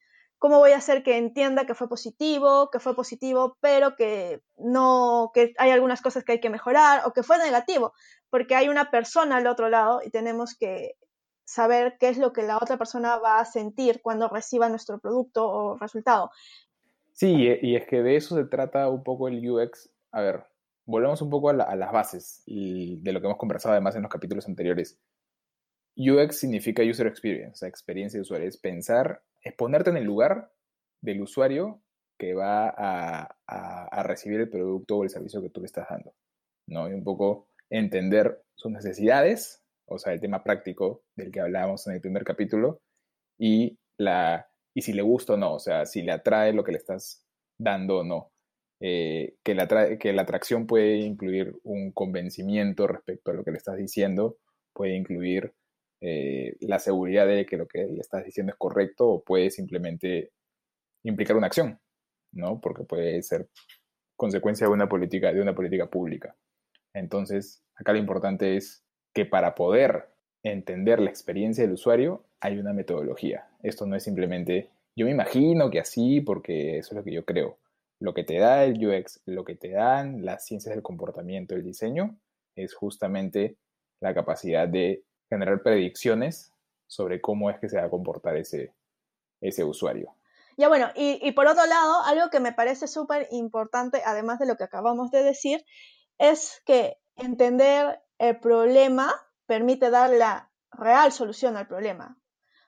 ¿Cómo 0.43 0.59
voy 0.59 0.71
a 0.71 0.77
hacer 0.77 1.03
que 1.03 1.17
entienda 1.17 1.65
que 1.65 1.73
fue 1.73 1.87
positivo, 1.87 2.69
que 2.69 2.81
fue 2.81 2.97
positivo, 2.97 3.55
pero 3.61 3.95
que 3.95 4.41
no, 4.57 5.31
que 5.33 5.53
hay 5.57 5.71
algunas 5.71 6.01
cosas 6.01 6.25
que 6.25 6.33
hay 6.33 6.41
que 6.41 6.49
mejorar 6.49 7.03
o 7.05 7.13
que 7.13 7.23
fue 7.23 7.37
negativo? 7.37 7.93
Porque 8.29 8.53
hay 8.53 8.67
una 8.67 8.91
persona 8.91 9.37
al 9.37 9.47
otro 9.47 9.69
lado 9.69 10.01
y 10.05 10.09
tenemos 10.09 10.57
que 10.59 10.95
saber 11.45 11.95
qué 11.97 12.09
es 12.09 12.17
lo 12.17 12.33
que 12.33 12.43
la 12.43 12.57
otra 12.57 12.75
persona 12.75 13.19
va 13.19 13.39
a 13.39 13.45
sentir 13.45 14.01
cuando 14.01 14.27
reciba 14.27 14.67
nuestro 14.67 14.99
producto 14.99 15.47
o 15.47 15.77
resultado. 15.77 16.29
Sí, 17.13 17.47
y 17.61 17.77
es 17.77 17.87
que 17.87 18.03
de 18.03 18.17
eso 18.17 18.35
se 18.35 18.43
trata 18.43 18.89
un 18.89 19.01
poco 19.01 19.29
el 19.29 19.49
UX. 19.49 19.91
A 20.11 20.19
ver, 20.19 20.43
volvemos 20.83 21.21
un 21.21 21.29
poco 21.29 21.51
a, 21.51 21.53
las 21.53 21.91
bases 21.93 22.43
de 22.45 23.13
lo 23.13 23.21
que 23.21 23.27
hemos 23.27 23.39
conversado 23.39 23.71
además 23.71 23.95
en 23.95 24.01
los 24.01 24.11
capítulos 24.11 24.45
anteriores. 24.49 24.99
UX 25.95 26.37
significa 26.37 26.83
User 26.83 27.07
Experience, 27.07 27.65
experiencia 27.65 28.17
de 28.17 28.23
usuario. 28.23 28.49
Es 28.49 28.57
pensar, 28.57 29.23
es 29.43 29.53
ponerte 29.53 29.89
en 29.89 29.97
el 29.97 30.05
lugar 30.05 30.51
del 31.01 31.21
usuario 31.21 31.81
que 32.17 32.33
va 32.33 32.73
a, 32.75 34.03
recibir 34.03 34.39
el 34.39 34.49
producto 34.49 34.97
o 34.97 35.03
el 35.03 35.09
servicio 35.09 35.41
que 35.41 35.49
tú 35.49 35.61
le 35.61 35.67
estás 35.67 35.87
dando. 35.89 36.13
¿no? 36.67 36.89
Y 36.89 36.93
un 36.93 37.03
poco 37.03 37.49
entender 37.69 38.43
sus 38.55 38.71
necesidades, 38.71 39.63
o 39.85 39.97
sea, 39.97 40.13
el 40.13 40.21
tema 40.21 40.43
práctico 40.43 41.03
del 41.15 41.31
que 41.31 41.41
hablábamos 41.41 41.87
en 41.87 41.93
el 41.93 42.01
primer 42.01 42.23
capítulo, 42.23 42.81
y, 43.39 43.77
la, 43.97 44.47
y 44.73 44.81
si 44.81 44.93
le 44.93 45.01
gusta 45.01 45.33
o 45.33 45.37
no, 45.37 45.55
o 45.55 45.59
sea, 45.59 45.85
si 45.85 46.01
le 46.01 46.11
atrae 46.11 46.53
lo 46.53 46.63
que 46.63 46.71
le 46.71 46.77
estás 46.77 47.25
dando 47.59 47.99
o 47.99 48.03
no. 48.03 48.31
Eh, 48.79 49.37
que, 49.43 49.55
la 49.55 49.97
que 49.97 50.11
la 50.13 50.23
atracción 50.23 50.67
puede 50.67 50.97
incluir 50.97 51.55
un 51.63 51.91
convencimiento 51.91 52.85
respecto 52.85 53.31
a 53.31 53.33
lo 53.33 53.43
que 53.43 53.51
le 53.51 53.57
estás 53.57 53.77
diciendo, 53.77 54.37
puede 54.73 54.95
incluir 54.95 55.53
eh, 56.05 56.57
la 56.59 56.79
seguridad 56.79 57.25
de 57.25 57.45
que 57.45 57.55
lo 57.55 57.65
que 57.65 57.85
le 57.85 58.01
estás 58.01 58.25
diciendo 58.25 58.51
es 58.51 58.57
correcto 58.57 59.07
o 59.07 59.23
puede 59.23 59.49
simplemente 59.49 60.33
implicar 61.05 61.37
una 61.37 61.47
acción, 61.47 61.79
¿no? 62.33 62.59
Porque 62.59 62.83
puede 62.83 63.23
ser 63.23 63.47
consecuencia 64.17 64.67
de 64.67 64.73
una 64.73 64.89
política, 64.89 65.31
de 65.31 65.39
una 65.39 65.55
política 65.55 65.89
pública. 65.89 66.35
Entonces, 66.93 67.63
acá 67.75 67.93
lo 67.93 67.99
importante 67.99 68.57
es 68.57 68.83
que 69.13 69.25
para 69.25 69.55
poder 69.55 70.09
entender 70.43 70.99
la 70.99 71.09
experiencia 71.09 71.63
del 71.63 71.75
usuario 71.75 72.25
hay 72.41 72.57
una 72.57 72.73
metodología. 72.73 73.47
Esto 73.61 73.85
no 73.85 73.95
es 73.95 74.03
simplemente, 74.03 74.71
yo 74.97 75.05
me 75.05 75.13
imagino 75.13 75.69
que 75.69 75.79
así 75.79 76.19
porque 76.19 76.79
eso 76.79 76.89
es 76.91 76.97
lo 76.97 77.03
que 77.05 77.13
yo 77.13 77.23
creo. 77.23 77.59
Lo 78.01 78.13
que 78.13 78.25
te 78.25 78.39
da 78.39 78.65
el 78.65 78.85
UX, 78.85 79.21
lo 79.25 79.45
que 79.45 79.55
te 79.55 79.69
dan 79.69 80.25
las 80.25 80.45
ciencias 80.45 80.75
del 80.75 80.83
comportamiento, 80.83 81.55
el 81.55 81.63
diseño, 81.63 82.19
es 82.57 82.73
justamente 82.73 83.55
la 84.01 84.13
capacidad 84.13 84.67
de 84.67 85.05
generar 85.33 85.61
predicciones 85.61 86.53
sobre 86.87 87.19
cómo 87.19 87.49
es 87.49 87.59
que 87.59 87.69
se 87.69 87.77
va 87.77 87.85
a 87.85 87.89
comportar 87.89 88.37
ese, 88.37 88.73
ese 89.41 89.63
usuario. 89.63 90.15
Ya 90.55 90.67
bueno, 90.67 90.89
y, 90.95 91.31
por 91.31 91.47
otro 91.47 91.65
lado, 91.65 92.03
algo 92.05 92.29
que 92.29 92.39
me 92.39 92.53
parece 92.53 92.87
súper 92.87 93.27
importante, 93.31 94.03
además 94.05 94.37
de 94.37 94.45
lo 94.45 94.55
que 94.55 94.63
acabamos 94.63 95.09
de 95.09 95.23
decir, 95.23 95.65
es 96.19 96.61
que 96.65 96.97
entender 97.15 97.99
el 98.19 98.39
problema 98.39 99.11
permite 99.47 99.89
dar 99.89 100.11
la 100.11 100.51
real 100.71 101.11
solución 101.11 101.57
al 101.57 101.67
problema. 101.67 102.17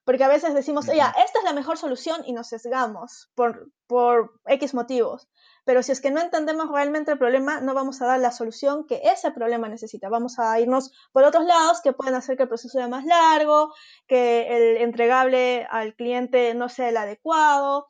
Porque 0.03 0.24
a 0.24 0.27
veces 0.27 0.55
decimos, 0.55 0.88
ya, 0.88 1.13
esta 1.24 1.39
es 1.39 1.45
la 1.45 1.53
mejor 1.53 1.77
solución 1.77 2.24
y 2.25 2.34
nos 2.34 2.48
sesgamos 2.48 3.29
por, 3.36 3.72
por 3.88 4.39
X 4.45 4.74
motivos. 4.74 5.27
Pero 5.65 5.84
si 5.84 5.91
es 5.91 6.00
que 6.00 6.12
no 6.12 6.22
entendemos 6.22 6.69
realmente 6.72 7.12
el 7.12 7.17
problema, 7.17 7.60
no 7.60 7.74
vamos 7.74 8.01
a 8.01 8.05
dar 8.05 8.19
la 8.19 8.31
solución 8.31 8.86
que 8.86 9.01
ese 9.03 9.31
problema 9.31 9.67
necesita. 9.67 10.10
Vamos 10.10 10.39
a 10.39 10.60
irnos 10.60 10.91
por 11.12 11.24
otros 11.24 11.43
lados 11.43 11.81
que 11.81 11.91
pueden 11.91 12.15
hacer 12.15 12.38
que 12.38 12.43
el 12.43 12.50
proceso 12.50 12.77
sea 12.77 12.88
más 12.88 13.03
largo, 13.05 13.74
que 14.07 14.55
el 14.55 14.77
entregable 14.77 15.67
al 15.69 15.95
cliente 15.95 16.53
no 16.53 16.69
sea 16.69 16.89
el 16.89 16.98
adecuado, 16.98 17.88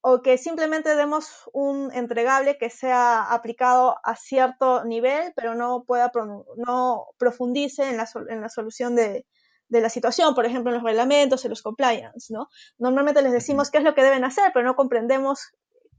o 0.00 0.22
que 0.22 0.38
simplemente 0.38 0.94
demos 0.94 1.50
un 1.52 1.90
entregable 1.92 2.56
que 2.56 2.70
sea 2.70 3.24
aplicado 3.24 3.96
a 4.02 4.16
cierto 4.16 4.84
nivel, 4.84 5.32
pero 5.36 5.54
no 5.54 5.84
pueda 5.84 6.10
no 6.56 7.06
profundice 7.18 7.88
en 7.90 7.96
la, 7.96 8.08
en 8.28 8.40
la 8.40 8.48
solución 8.48 8.94
de, 8.94 9.26
de 9.68 9.80
la 9.80 9.90
situación, 9.90 10.34
por 10.34 10.46
ejemplo, 10.46 10.70
en 10.70 10.76
los 10.76 10.84
reglamentos, 10.84 11.44
en 11.44 11.50
los 11.50 11.62
compliance, 11.62 12.32
¿no? 12.32 12.48
Normalmente 12.78 13.22
les 13.22 13.32
decimos 13.32 13.70
qué 13.70 13.78
es 13.78 13.84
lo 13.84 13.94
que 13.94 14.02
deben 14.02 14.24
hacer, 14.24 14.50
pero 14.54 14.64
no 14.64 14.76
comprendemos 14.76 15.52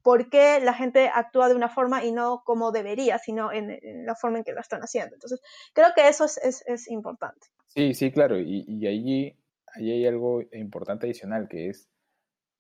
por 0.04 0.30
qué 0.30 0.60
la 0.60 0.74
gente 0.74 1.10
actúa 1.14 1.50
de 1.50 1.56
una 1.56 1.70
forma 1.70 2.04
y 2.04 2.12
no 2.12 2.44
como 2.46 2.72
debería, 2.72 3.18
sino 3.20 3.52
en, 3.52 3.80
la 4.06 4.16
forma 4.16 4.40
en 4.40 4.44
que 4.44 4.54
lo 4.54 4.62
están 4.62 4.82
haciendo. 4.82 5.16
Entonces, 5.16 5.42
creo 5.74 5.90
que 5.96 6.08
eso 6.08 6.26
es, 6.26 6.64
es, 6.66 6.88
importante. 6.90 7.48
Sí, 7.68 7.94
sí, 7.94 8.12
claro. 8.12 8.40
Y, 8.40 8.66
y 8.68 8.88
allí, 8.88 9.38
hay 9.76 10.06
algo 10.06 10.42
importante 10.52 11.06
adicional, 11.06 11.48
que 11.48 11.70
es, 11.70 11.90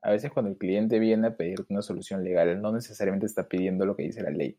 a 0.01 0.11
veces 0.11 0.31
cuando 0.31 0.51
el 0.51 0.57
cliente 0.57 0.99
viene 0.99 1.27
a 1.27 1.35
pedir 1.35 1.65
una 1.69 1.81
solución 1.81 2.23
legal, 2.23 2.61
no 2.61 2.71
necesariamente 2.71 3.25
está 3.25 3.47
pidiendo 3.47 3.85
lo 3.85 3.95
que 3.95 4.03
dice 4.03 4.23
la 4.23 4.29
ley. 4.29 4.57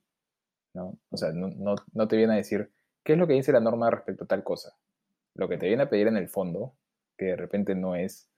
¿no? 0.74 0.98
O 1.10 1.16
sea, 1.16 1.32
no, 1.32 1.48
no, 1.48 1.74
no 1.92 2.08
te 2.08 2.16
viene 2.16 2.34
a 2.34 2.36
decir, 2.36 2.70
¿qué 3.04 3.14
es 3.14 3.18
lo 3.18 3.26
que 3.26 3.34
dice 3.34 3.52
la 3.52 3.60
norma 3.60 3.90
respecto 3.90 4.24
a 4.24 4.26
tal 4.26 4.44
cosa? 4.44 4.76
lo 5.34 5.48
que 5.48 5.58
te 5.58 5.66
viene 5.66 5.84
a 5.84 5.88
pedir 5.88 6.06
en 6.06 6.16
el 6.16 6.28
fondo, 6.28 6.74
que 7.16 7.26
de 7.26 7.36
repente 7.36 7.74
no 7.74 7.94
es, 7.94 8.28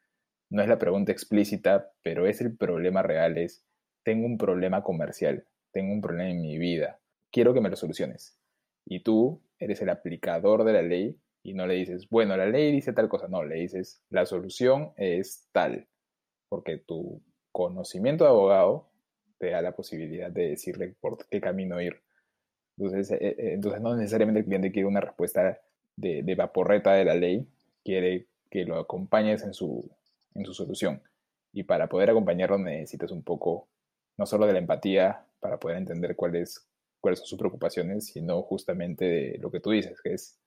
no 0.51 0.63
es 0.63 0.69
la 0.69 0.79
pregunta 0.79 1.13
explícita, 1.13 1.91
pero 2.03 2.27
es 2.27 2.41
el 2.41 2.57
problema 2.57 3.03
real, 3.03 3.39
es, 3.39 3.65
tengo 4.03 4.27
un 4.27 4.39
problema 4.39 4.83
comercial, 4.83 5.45
tengo 5.73 5.93
un 5.93 6.01
problema 6.01 6.31
en 6.31 6.41
mi 6.41 6.59
vida, 6.59 6.99
quiero 7.31 7.55
que 7.55 7.61
me 7.61 7.71
lo 7.71 7.77
soluciones. 7.77 8.37
Y 8.85 9.01
tú 9.01 9.41
eres 9.59 9.81
el 9.81 9.91
aplicador 9.91 10.65
de 10.65 10.73
la 10.73 10.83
ley 10.83 11.17
y 11.43 11.55
no 11.55 11.67
le 11.67 11.75
dices, 11.75 12.09
bueno, 12.09 12.37
la 12.37 12.47
ley 12.47 12.73
dice 12.73 12.93
tal 12.93 13.09
cosa, 13.09 13.29
no, 13.29 13.45
le 13.45 13.57
dices, 13.57 14.03
la 14.11 14.27
solución 14.27 14.93
es 14.97 15.49
tal, 15.53 15.87
porque 16.49 16.79
tu 16.79 17.21
conocimiento 17.51 18.25
de 18.25 18.31
abogado 18.31 18.89
te 19.39 19.51
da 19.51 19.61
la 19.61 19.75
posibilidad 19.75 20.31
de 20.31 20.51
decirle 20.51 20.95
por 21.01 21.27
qué 21.29 21.41
camino 21.41 21.81
ir. 21.81 22.01
Entonces, 22.77 23.11
eh, 23.11 23.19
eh, 23.21 23.55
entonces 23.55 23.81
no 23.81 23.97
necesariamente 23.97 24.41
el 24.41 24.47
cliente 24.47 24.73
quiere 24.73 24.87
una 24.87 25.01
respuesta 25.01 25.61
de, 25.97 26.23
de, 26.23 26.35
vaporreta 26.35 26.93
de 26.95 27.05
la 27.05 27.15
ley, 27.15 27.47
quiere 27.85 28.27
que 28.51 28.65
lo 28.65 28.79
acompañes 28.79 29.43
en 29.43 29.53
su, 29.53 29.91
en 30.35 30.45
su 30.45 30.55
solución. 30.55 31.03
Y 31.53 31.65
para 31.65 31.89
poder 31.89 32.11
acompañarlo 32.11 32.59
necesitas 32.59 33.11
un 33.11 33.23
poco, 33.23 33.69
no 34.23 34.27
solo 34.27 34.47
de 34.47 34.53
la 34.53 34.61
empatía, 34.61 35.27
para 35.41 35.59
poder 35.59 35.79
entender 35.79 36.15
cuáles, 36.15 36.65
cuáles 37.01 37.19
son 37.19 37.27
sus 37.27 37.39
preocupaciones, 37.41 38.07
sino 38.07 38.41
justamente 38.43 39.05
de 39.05 39.39
lo 39.39 39.51
que 39.51 39.59
tú 39.59 39.71
dices, 39.73 40.01
que 40.01 40.15
es 40.15 40.39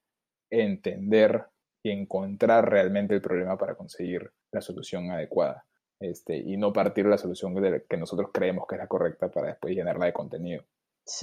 entender 0.49 1.43
y 1.83 1.91
encontrar 1.91 2.69
realmente 2.69 3.13
el 3.13 3.21
problema 3.21 3.57
para 3.57 3.75
conseguir 3.75 4.31
la 4.53 4.61
solución 4.61 5.11
adecuada. 5.11 5.65
Este, 5.99 6.37
y 6.37 6.55
no 6.55 6.71
partir 6.71 7.05
la 7.05 7.17
solución 7.17 7.53
que 7.89 7.97
nosotros 7.97 8.29
creemos 8.33 8.65
que 8.65 8.75
es 8.75 8.79
la 8.79 8.87
correcta 8.87 9.29
para 9.29 9.47
después 9.47 9.75
llenarla 9.75 10.05
de 10.05 10.13
contenido. 10.13 10.63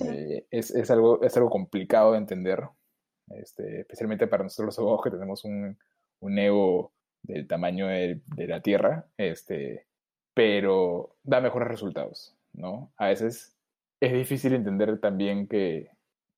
Eh, 0.04 0.46
es, 0.50 0.70
es, 0.72 0.90
algo, 0.90 1.22
es 1.22 1.34
algo 1.34 1.48
complicado 1.48 2.12
de 2.12 2.18
entender, 2.18 2.60
este, 3.28 3.80
especialmente 3.80 4.26
para 4.26 4.44
nosotros 4.44 4.66
los 4.66 4.78
abogados 4.78 5.04
que 5.04 5.10
tenemos 5.10 5.42
un, 5.46 5.78
un 6.20 6.38
ego 6.38 6.92
del 7.22 7.46
tamaño 7.46 7.86
de, 7.86 8.20
la 8.36 8.60
Tierra, 8.60 9.06
este, 9.16 9.86
pero 10.34 11.16
da 11.22 11.40
mejores 11.40 11.68
resultados, 11.68 12.34
¿no? 12.52 12.92
A 12.96 13.08
veces 13.08 13.56
es 14.00 14.12
difícil 14.12 14.54
entender 14.54 15.00
también 15.00 15.46
que 15.46 15.90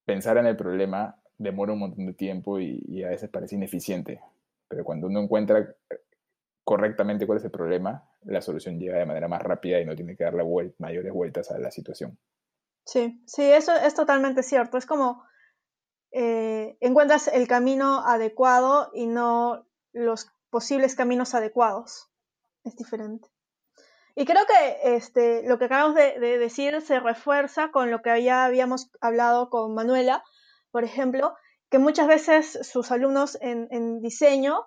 pensar 0.05 0.37
en 0.37 0.47
el 0.47 0.57
problema 0.57 1.17
demora 1.39 1.73
un 1.73 1.81
montón 1.81 2.07
de 2.07 2.15
tiempo 2.15 2.61
y, 2.61 3.03
a 3.03 3.09
veces 3.09 3.31
parece 3.31 3.57
ineficiente, 3.57 4.21
pero 4.69 4.85
cuando 4.85 5.07
uno 5.07 5.21
encuentra 5.21 5.75
correctamente 6.63 7.27
cuál 7.27 7.39
es 7.39 7.45
el 7.45 7.51
problema, 7.51 8.09
la 8.25 8.41
solución 8.41 8.79
llega 8.79 8.99
de 8.99 9.07
manera 9.07 9.29
más 9.29 9.43
rápida 9.43 9.81
y 9.81 9.85
no 9.85 9.97
tiene 9.97 10.17
que 10.17 10.25
darle 10.25 10.45
mayores 10.79 11.13
vueltas 11.13 11.51
a 11.51 11.59
la 11.59 11.71
situación. 11.71 12.19
Sí, 12.85 13.23
sí, 13.27 13.43
eso 13.43 13.75
es 13.75 13.95
totalmente 13.95 14.43
cierto. 14.43 14.77
Es 14.77 14.87
como 14.87 15.25
eh, 16.13 16.77
encuentras 16.81 17.29
el 17.29 17.49
camino 17.49 18.07
adecuado 18.07 18.91
y 18.95 19.07
no 19.07 19.67
los 19.93 20.31
posibles 20.51 20.95
caminos 20.95 21.35
adecuados. 21.35 22.11
Es 22.63 22.77
diferente. 22.77 23.29
Y 24.15 24.27
creo 24.27 24.45
que 24.47 24.97
este, 24.97 25.43
lo 25.47 25.59
que 25.59 25.65
acabamos 25.65 25.97
de, 25.97 26.39
decir 26.39 26.81
se 26.83 27.01
refuerza 27.01 27.71
con 27.71 27.91
lo 27.91 28.01
que 28.01 28.23
ya 28.23 28.45
habíamos 28.45 28.91
hablado 29.01 29.51
con 29.51 29.75
Manuela, 29.75 30.23
por 30.71 30.85
ejemplo, 30.85 31.35
que 31.71 31.79
muchas 31.79 32.07
veces 32.07 32.59
sus 32.63 32.93
alumnos 32.93 33.37
en, 33.41 34.01
diseño 34.01 34.67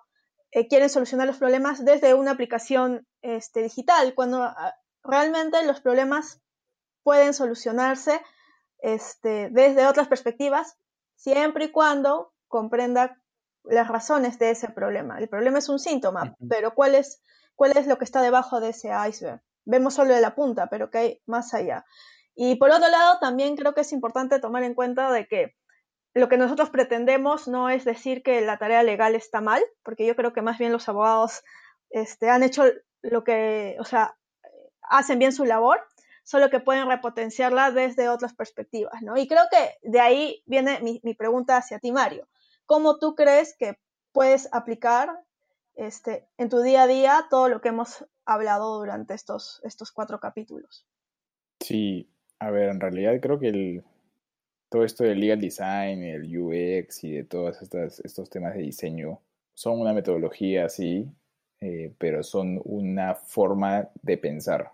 eh, 0.50 0.68
quieren 0.68 0.90
solucionar 0.90 1.26
los 1.26 1.38
problemas 1.38 1.84
desde 1.84 2.14
una 2.14 2.32
aplicación 2.32 3.06
este, 3.22 3.62
digital, 3.62 4.14
cuando 4.14 4.42
ah, 4.42 4.74
realmente 5.02 5.64
los 5.64 5.80
problemas 5.80 6.42
pueden 7.02 7.32
solucionarse 7.32 8.20
este, 8.80 9.48
desde 9.50 9.86
otras 9.86 10.08
perspectivas 10.08 10.76
siempre 11.14 11.66
y 11.66 11.72
cuando 11.72 12.32
comprenda 12.46 13.20
las 13.64 13.88
razones 13.88 14.38
de 14.38 14.50
ese 14.50 14.68
problema. 14.68 15.18
El 15.18 15.28
problema 15.28 15.58
es 15.58 15.68
un 15.68 15.78
síntoma, 15.78 16.36
pero 16.48 16.74
¿cuál 16.74 16.94
es, 16.94 17.22
¿cuál 17.58 17.76
es 17.76 17.88
lo 17.88 17.98
que 17.98 18.04
está 18.04 18.22
debajo 18.22 18.60
de 18.60 18.70
ese 18.70 18.90
iceberg? 19.08 19.42
Vemos 19.64 19.94
solo 19.94 20.14
de 20.14 20.20
la 20.20 20.36
punta, 20.36 20.68
pero 20.68 20.90
¿qué 20.90 20.98
hay 20.98 21.22
más 21.26 21.52
allá? 21.54 21.84
Y 22.36 22.54
por 22.54 22.70
otro 22.70 22.88
lado, 22.88 23.18
también 23.20 23.56
creo 23.56 23.74
que 23.74 23.80
es 23.80 23.92
importante 23.92 24.38
tomar 24.38 24.62
en 24.62 24.74
cuenta 24.74 25.10
de 25.10 25.26
que 25.26 25.56
lo 26.14 26.28
que 26.28 26.38
nosotros 26.38 26.70
pretendemos 26.70 27.48
no 27.48 27.68
es 27.68 27.84
decir 27.84 28.22
que 28.22 28.40
la 28.42 28.58
tarea 28.58 28.84
legal 28.84 29.16
está 29.16 29.40
mal, 29.40 29.60
porque 29.82 30.06
yo 30.06 30.14
creo 30.14 30.32
que 30.32 30.40
más 30.40 30.56
bien 30.58 30.70
los 30.70 30.88
abogados 30.88 31.42
este, 31.90 32.30
han 32.30 32.44
hecho 32.44 32.62
lo 33.02 33.24
que, 33.24 33.76
o 33.80 33.84
sea, 33.84 34.16
hacen 34.82 35.18
bien 35.18 35.32
su 35.32 35.44
labor, 35.44 35.80
solo 36.22 36.50
que 36.50 36.60
pueden 36.60 36.88
repotenciarla 36.88 37.72
desde 37.72 38.08
otras 38.08 38.34
perspectivas, 38.34 39.02
¿no? 39.02 39.16
Y 39.16 39.26
creo 39.26 39.44
que 39.50 39.74
de 39.82 39.98
ahí 39.98 40.44
viene 40.46 40.78
mi, 40.80 41.14
pregunta 41.14 41.56
hacia 41.56 41.80
ti, 41.80 41.90
Mario. 41.90 42.28
¿Cómo 42.66 42.98
tú 42.98 43.16
crees 43.16 43.56
que 43.58 43.80
puedes 44.12 44.48
aplicar 44.52 45.08
este, 45.78 46.26
en 46.36 46.48
tu 46.48 46.60
día 46.60 46.82
a 46.82 46.86
día 46.86 47.26
todo 47.30 47.48
lo 47.48 47.60
que 47.60 47.68
hemos 47.68 48.04
hablado 48.26 48.78
durante 48.78 49.14
estos, 49.14 49.60
estos 49.64 49.92
cuatro 49.92 50.20
capítulos? 50.20 50.84
Sí, 51.60 52.10
a 52.40 52.50
ver, 52.50 52.68
en 52.68 52.80
realidad 52.80 53.18
creo 53.20 53.38
que 53.38 53.48
el, 53.48 53.84
todo 54.68 54.84
esto 54.84 55.04
del 55.04 55.20
legal 55.20 55.40
design, 55.40 56.02
el 56.02 56.36
UX 56.36 57.04
y 57.04 57.12
de 57.12 57.24
todos 57.24 57.62
estos, 57.62 58.00
estos 58.00 58.28
temas 58.28 58.54
de 58.54 58.62
diseño 58.62 59.20
son 59.54 59.80
una 59.80 59.92
metodología, 59.92 60.68
sí, 60.68 61.08
eh, 61.60 61.94
pero 61.98 62.22
son 62.22 62.60
una 62.64 63.14
forma 63.14 63.88
de 64.02 64.18
pensar. 64.18 64.72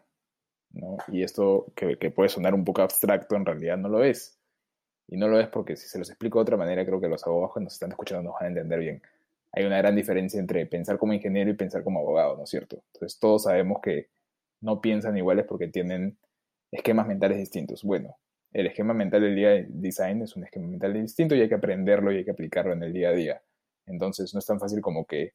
Y 1.08 1.22
esto 1.22 1.66
que, 1.76 1.96
puede 2.10 2.28
sonar 2.28 2.54
un 2.54 2.64
poco 2.64 2.82
abstracto, 2.82 3.36
en 3.36 3.46
realidad 3.46 3.76
no 3.78 3.88
lo 3.88 4.02
es. 4.02 4.38
Y 5.06 5.16
no 5.16 5.28
lo 5.28 5.38
es 5.38 5.48
porque 5.48 5.76
si 5.76 5.86
se 5.86 5.98
los 5.98 6.10
explico 6.10 6.38
de 6.38 6.42
otra 6.42 6.56
manera, 6.56 6.84
creo 6.84 7.00
que 7.00 7.08
los 7.08 7.26
abogados 7.26 7.62
nos 7.62 7.74
están 7.74 7.90
escuchando 7.90 8.24
nos 8.24 8.34
van 8.34 8.44
a 8.44 8.48
entender 8.48 8.80
bien. 8.80 9.02
Hay 9.54 9.64
una 9.64 9.78
gran 9.78 9.94
diferencia 9.94 10.40
entre 10.40 10.66
pensar 10.66 10.98
como 10.98 11.12
ingeniero 11.12 11.50
y 11.50 11.54
pensar 11.54 11.84
como 11.84 12.00
abogado, 12.00 12.36
¿no 12.36 12.44
es 12.44 12.50
cierto? 12.50 12.82
Entonces 12.92 13.18
todos 13.18 13.44
sabemos 13.44 13.80
que 13.82 14.08
no 14.60 14.80
piensan 14.80 15.16
iguales 15.16 15.46
porque 15.48 15.68
tienen 15.68 16.18
esquemas 16.72 17.06
mentales 17.06 17.38
distintos. 17.38 17.82
Bueno, 17.84 18.16
el 18.52 18.66
esquema 18.66 18.94
mental 18.94 19.22
del 19.22 19.36
día 19.36 19.50
de 19.50 19.66
design 19.68 20.22
es 20.22 20.36
un 20.36 20.44
esquema 20.44 20.66
mental 20.66 20.92
distinto 20.94 21.34
y 21.34 21.40
hay 21.40 21.48
que 21.48 21.54
aprenderlo 21.54 22.12
y 22.12 22.18
hay 22.18 22.24
que 22.24 22.30
aplicarlo 22.30 22.72
en 22.72 22.82
el 22.82 22.92
día 22.92 23.10
a 23.10 23.12
día. 23.12 23.42
Entonces 23.86 24.32
no 24.34 24.38
es 24.40 24.46
tan 24.46 24.58
fácil 24.58 24.80
como 24.80 25.06
que 25.06 25.34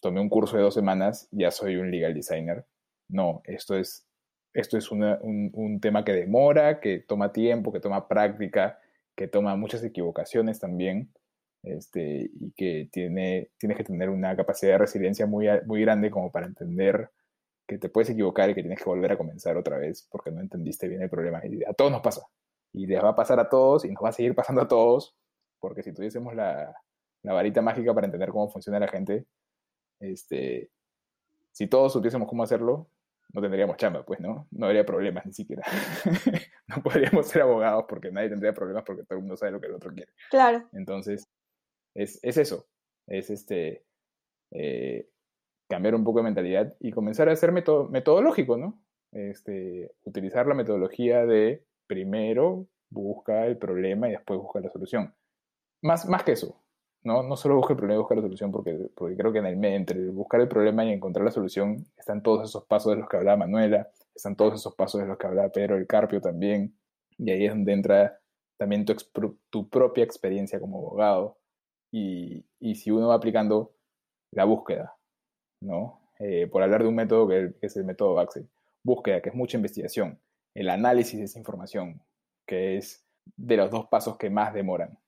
tomé 0.00 0.20
un 0.20 0.28
curso 0.28 0.56
de 0.56 0.62
dos 0.62 0.74
semanas, 0.74 1.28
ya 1.30 1.50
soy 1.50 1.76
un 1.76 1.90
legal 1.90 2.14
designer. 2.14 2.66
No, 3.08 3.42
esto 3.44 3.76
es 3.76 4.06
esto 4.52 4.76
es 4.76 4.90
un, 4.90 5.78
tema 5.80 6.04
que 6.04 6.12
demora, 6.12 6.80
que 6.80 6.98
toma 6.98 7.32
tiempo, 7.32 7.72
que 7.72 7.80
toma 7.80 8.08
práctica, 8.08 8.78
que 9.14 9.28
toma 9.28 9.56
muchas 9.56 9.84
equivocaciones 9.84 10.58
también, 10.58 11.12
este, 11.62 12.30
y 12.32 12.52
que 12.52 12.88
tiene, 12.90 13.50
tienes 13.58 13.76
que 13.76 13.84
tener 13.84 14.08
una 14.10 14.34
capacidad 14.36 14.72
de 14.72 14.78
resiliencia 14.78 15.26
muy, 15.26 15.46
muy 15.66 15.82
grande 15.82 16.10
como 16.10 16.30
para 16.30 16.46
entender 16.46 17.10
que 17.66 17.78
te 17.78 17.88
puedes 17.88 18.10
equivocar 18.10 18.50
y 18.50 18.54
que 18.54 18.62
tienes 18.62 18.78
que 18.78 18.88
volver 18.88 19.12
a 19.12 19.18
comenzar 19.18 19.56
otra 19.56 19.78
vez 19.78 20.06
porque 20.10 20.30
no 20.30 20.40
entendiste 20.40 20.88
bien 20.88 21.02
el 21.02 21.10
problema. 21.10 21.40
Y 21.44 21.62
a 21.64 21.72
todos 21.72 21.92
nos 21.92 22.00
pasa. 22.00 22.22
Y 22.72 22.86
les 22.86 23.02
va 23.02 23.10
a 23.10 23.16
pasar 23.16 23.38
a 23.40 23.48
todos 23.48 23.84
y 23.84 23.90
nos 23.90 24.02
va 24.02 24.08
a 24.08 24.12
seguir 24.12 24.34
pasando 24.34 24.62
a 24.62 24.68
todos, 24.68 25.16
porque 25.60 25.82
si 25.82 25.92
tuviésemos 25.92 26.34
la, 26.34 26.74
la 27.22 27.32
varita 27.32 27.62
mágica 27.62 27.94
para 27.94 28.06
entender 28.06 28.30
cómo 28.30 28.48
funciona 28.48 28.80
la 28.80 28.88
gente, 28.88 29.26
este, 30.00 30.70
si 31.52 31.66
todos 31.66 31.92
supiésemos 31.92 32.28
cómo 32.28 32.42
hacerlo, 32.42 32.88
no 33.32 33.40
tendríamos 33.40 33.76
chamba, 33.76 34.04
pues, 34.04 34.20
¿no? 34.20 34.48
No 34.50 34.66
habría 34.66 34.84
problemas 34.84 35.24
ni 35.26 35.32
siquiera. 35.32 35.62
no 36.66 36.82
podríamos 36.82 37.26
ser 37.28 37.42
abogados 37.42 37.84
porque 37.88 38.10
nadie 38.10 38.30
tendría 38.30 38.52
problemas 38.52 38.82
porque 38.84 39.04
todo 39.04 39.16
el 39.16 39.20
mundo 39.20 39.36
sabe 39.36 39.52
lo 39.52 39.60
que 39.60 39.66
el 39.68 39.74
otro 39.74 39.92
quiere. 39.92 40.12
Claro. 40.30 40.68
Entonces, 40.72 41.28
es, 41.94 42.18
es 42.22 42.36
eso. 42.36 42.66
Es 43.06 43.30
este, 43.30 43.84
eh, 44.52 45.08
cambiar 45.68 45.94
un 45.94 46.04
poco 46.04 46.18
de 46.18 46.24
mentalidad 46.24 46.74
y 46.80 46.90
comenzar 46.90 47.28
a 47.28 47.36
ser 47.36 47.52
metodológico, 47.52 48.56
¿no? 48.56 48.82
Este, 49.12 49.90
utilizar 50.04 50.46
la 50.46 50.54
metodología 50.54 51.26
de 51.26 51.64
primero 51.86 52.66
busca 52.90 53.46
el 53.46 53.56
problema 53.56 54.08
y 54.08 54.12
después 54.12 54.40
busca 54.40 54.60
la 54.60 54.70
solución. 54.70 55.14
Más, 55.82 56.06
más 56.08 56.24
que 56.24 56.32
eso, 56.32 56.62
¿no? 57.02 57.22
No 57.22 57.36
solo 57.36 57.56
busca 57.56 57.72
el 57.72 57.78
problema 57.78 57.98
y 57.98 58.02
busca 58.02 58.14
la 58.16 58.22
solución, 58.22 58.52
porque, 58.52 58.90
porque 58.94 59.16
creo 59.16 59.32
que 59.32 59.38
en 59.38 59.46
el 59.46 59.64
entre 59.64 60.10
buscar 60.10 60.40
el 60.40 60.48
problema 60.48 60.84
y 60.84 60.92
encontrar 60.92 61.24
la 61.24 61.30
solución, 61.30 61.86
están 61.96 62.22
todos 62.22 62.48
esos 62.48 62.64
pasos 62.66 62.92
de 62.92 63.00
los 63.00 63.08
que 63.08 63.16
hablaba 63.16 63.38
Manuela, 63.38 63.88
están 64.14 64.36
todos 64.36 64.54
esos 64.54 64.74
pasos 64.74 65.00
de 65.00 65.06
los 65.06 65.18
que 65.18 65.26
hablaba 65.26 65.48
Pedro 65.50 65.76
el 65.76 65.86
Carpio 65.86 66.20
también, 66.20 66.76
y 67.16 67.30
ahí 67.30 67.46
es 67.46 67.52
donde 67.52 67.72
entra 67.72 68.20
también 68.56 68.84
tu, 68.84 68.94
tu 69.48 69.68
propia 69.68 70.04
experiencia 70.04 70.60
como 70.60 70.78
abogado, 70.78 71.39
y, 71.90 72.44
y, 72.58 72.74
si 72.76 72.90
uno 72.90 73.08
va 73.08 73.14
aplicando 73.14 73.72
la 74.32 74.44
búsqueda, 74.44 74.96
¿no? 75.60 76.00
Eh, 76.18 76.46
por 76.46 76.62
hablar 76.62 76.82
de 76.82 76.88
un 76.88 76.94
método 76.94 77.26
que, 77.28 77.54
es 77.62 77.76
el 77.76 77.84
método 77.84 78.14
Baxel, 78.14 78.48
búsqueda, 78.82 79.20
que 79.22 79.30
es 79.30 79.34
mucha 79.34 79.56
investigación, 79.56 80.20
el 80.54 80.68
análisis 80.68 81.18
de 81.18 81.24
esa 81.24 81.38
información, 81.38 82.02
que 82.46 82.76
es 82.76 83.04
de 83.36 83.56
los 83.56 83.70
dos 83.70 83.86
pasos 83.86 84.18
que 84.18 84.30
más 84.30 84.52
demoran, 84.52 84.98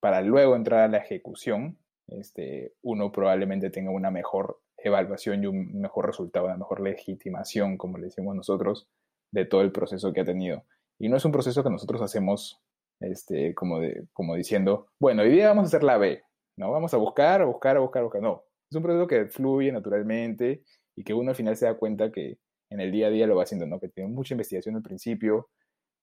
para 0.00 0.20
luego 0.20 0.56
entrar 0.56 0.80
a 0.80 0.88
la 0.88 0.98
ejecución, 0.98 1.78
este, 2.08 2.74
uno 2.82 3.10
probablemente 3.12 3.70
tenga 3.70 3.90
una 3.90 4.10
mejor 4.10 4.60
evaluación 4.76 5.42
y 5.42 5.46
un 5.46 5.80
mejor 5.80 6.06
resultado, 6.06 6.46
una 6.46 6.56
mejor 6.56 6.80
legitimación, 6.80 7.76
como 7.76 7.98
le 7.98 8.04
decimos 8.04 8.36
nosotros, 8.36 8.88
de 9.32 9.44
todo 9.44 9.62
el 9.62 9.72
proceso 9.72 10.12
que 10.12 10.20
ha 10.20 10.24
tenido. 10.24 10.64
Y 10.98 11.08
no 11.08 11.16
es 11.16 11.24
un 11.24 11.32
proceso 11.32 11.62
que 11.62 11.70
nosotros 11.70 12.00
hacemos 12.02 12.60
este, 13.00 13.54
como, 13.54 13.80
de, 13.80 14.06
como 14.12 14.34
diciendo, 14.34 14.88
bueno, 14.98 15.22
hoy 15.22 15.30
día 15.30 15.48
vamos 15.48 15.64
a 15.64 15.66
hacer 15.68 15.82
la 15.82 15.98
B, 15.98 16.22
¿no? 16.58 16.70
Vamos 16.70 16.92
a 16.92 16.96
buscar, 16.96 17.40
a 17.40 17.44
buscar, 17.44 17.76
a 17.76 17.80
buscar, 17.80 18.00
a 18.00 18.04
buscar. 18.04 18.22
No, 18.22 18.44
es 18.70 18.76
un 18.76 18.82
proceso 18.82 19.06
que 19.06 19.26
fluye 19.26 19.72
naturalmente 19.72 20.64
y 20.94 21.04
que 21.04 21.14
uno 21.14 21.30
al 21.30 21.36
final 21.36 21.56
se 21.56 21.66
da 21.66 21.78
cuenta 21.78 22.10
que 22.12 22.38
en 22.70 22.80
el 22.80 22.92
día 22.92 23.06
a 23.06 23.10
día 23.10 23.26
lo 23.26 23.36
va 23.36 23.44
haciendo, 23.44 23.66
¿no? 23.66 23.80
Que 23.80 23.88
tiene 23.88 24.10
mucha 24.10 24.34
investigación 24.34 24.76
al 24.76 24.82
principio, 24.82 25.48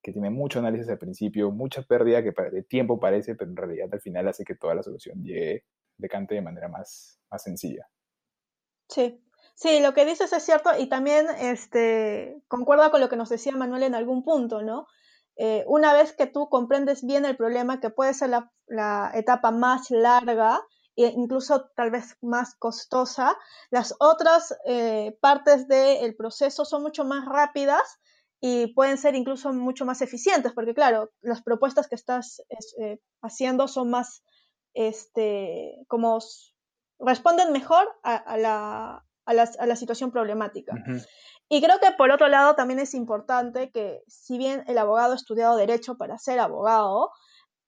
que 0.01 0.11
tiene 0.11 0.29
mucho 0.29 0.59
análisis 0.59 0.89
al 0.89 0.97
principio, 0.97 1.51
mucha 1.51 1.83
pérdida 1.83 2.23
que 2.23 2.31
de 2.51 2.63
tiempo 2.63 2.99
parece, 2.99 3.35
pero 3.35 3.51
en 3.51 3.57
realidad 3.57 3.89
al 3.91 4.01
final 4.01 4.27
hace 4.27 4.45
que 4.45 4.55
toda 4.55 4.73
la 4.73 4.81
solución 4.81 5.23
llegue, 5.23 5.65
decante 5.97 6.35
de 6.35 6.41
manera 6.41 6.69
más, 6.69 7.19
más 7.29 7.43
sencilla. 7.43 7.87
Sí, 8.87 9.21
sí, 9.55 9.79
lo 9.81 9.93
que 9.93 10.05
dices 10.05 10.31
es 10.31 10.43
cierto 10.43 10.71
y 10.79 10.87
también 10.87 11.27
este, 11.39 12.41
concuerda 12.47 12.91
con 12.91 13.01
lo 13.01 13.09
que 13.09 13.17
nos 13.17 13.29
decía 13.29 13.55
Manuel 13.55 13.83
en 13.83 13.95
algún 13.95 14.23
punto, 14.23 14.61
¿no? 14.61 14.87
Eh, 15.37 15.63
una 15.67 15.93
vez 15.93 16.13
que 16.13 16.27
tú 16.27 16.49
comprendes 16.49 17.05
bien 17.05 17.25
el 17.25 17.35
problema, 17.35 17.79
que 17.79 17.89
puede 17.89 18.13
ser 18.13 18.29
la, 18.67 19.11
etapa 19.13 19.51
más 19.51 19.89
larga, 19.91 20.61
e 20.95 21.07
incluso 21.07 21.69
tal 21.75 21.91
vez 21.91 22.17
más 22.21 22.55
costosa, 22.55 23.37
las 23.69 23.95
otras 23.99 24.55
eh, 24.65 25.17
partes 25.19 25.67
del 25.67 26.15
proceso 26.15 26.63
son 26.63 26.83
mucho 26.83 27.03
más 27.03 27.25
rápidas 27.25 27.99
y 28.39 28.67
pueden 28.67 28.97
ser 28.97 29.15
incluso 29.15 29.51
mucho 29.51 29.85
más 29.85 30.01
eficientes, 30.01 30.53
porque 30.53 30.73
claro, 30.73 31.11
las 31.21 31.41
propuestas 31.41 31.87
que 31.87 31.95
estás 31.95 32.41
eh, 32.79 32.99
haciendo 33.21 33.67
son 33.67 33.89
más, 33.89 34.23
este, 34.73 35.83
como 35.87 36.19
responden 36.99 37.51
mejor 37.51 37.87
a, 38.03 38.37
la, 38.37 39.05
a, 39.25 39.33
la, 39.33 39.75
situación 39.75 40.11
problemática. 40.11 40.73
Y 41.49 41.61
creo 41.61 41.79
que 41.79 41.91
por 41.91 42.11
otro 42.11 42.27
lado 42.27 42.55
también 42.55 42.79
es 42.79 42.93
importante 42.93 43.71
que 43.71 44.01
si 44.07 44.37
bien 44.37 44.63
el 44.67 44.77
abogado 44.77 45.13
ha 45.13 45.15
estudiado 45.15 45.57
derecho 45.57 45.97
para 45.97 46.17
ser 46.17 46.39
abogado, 46.39 47.11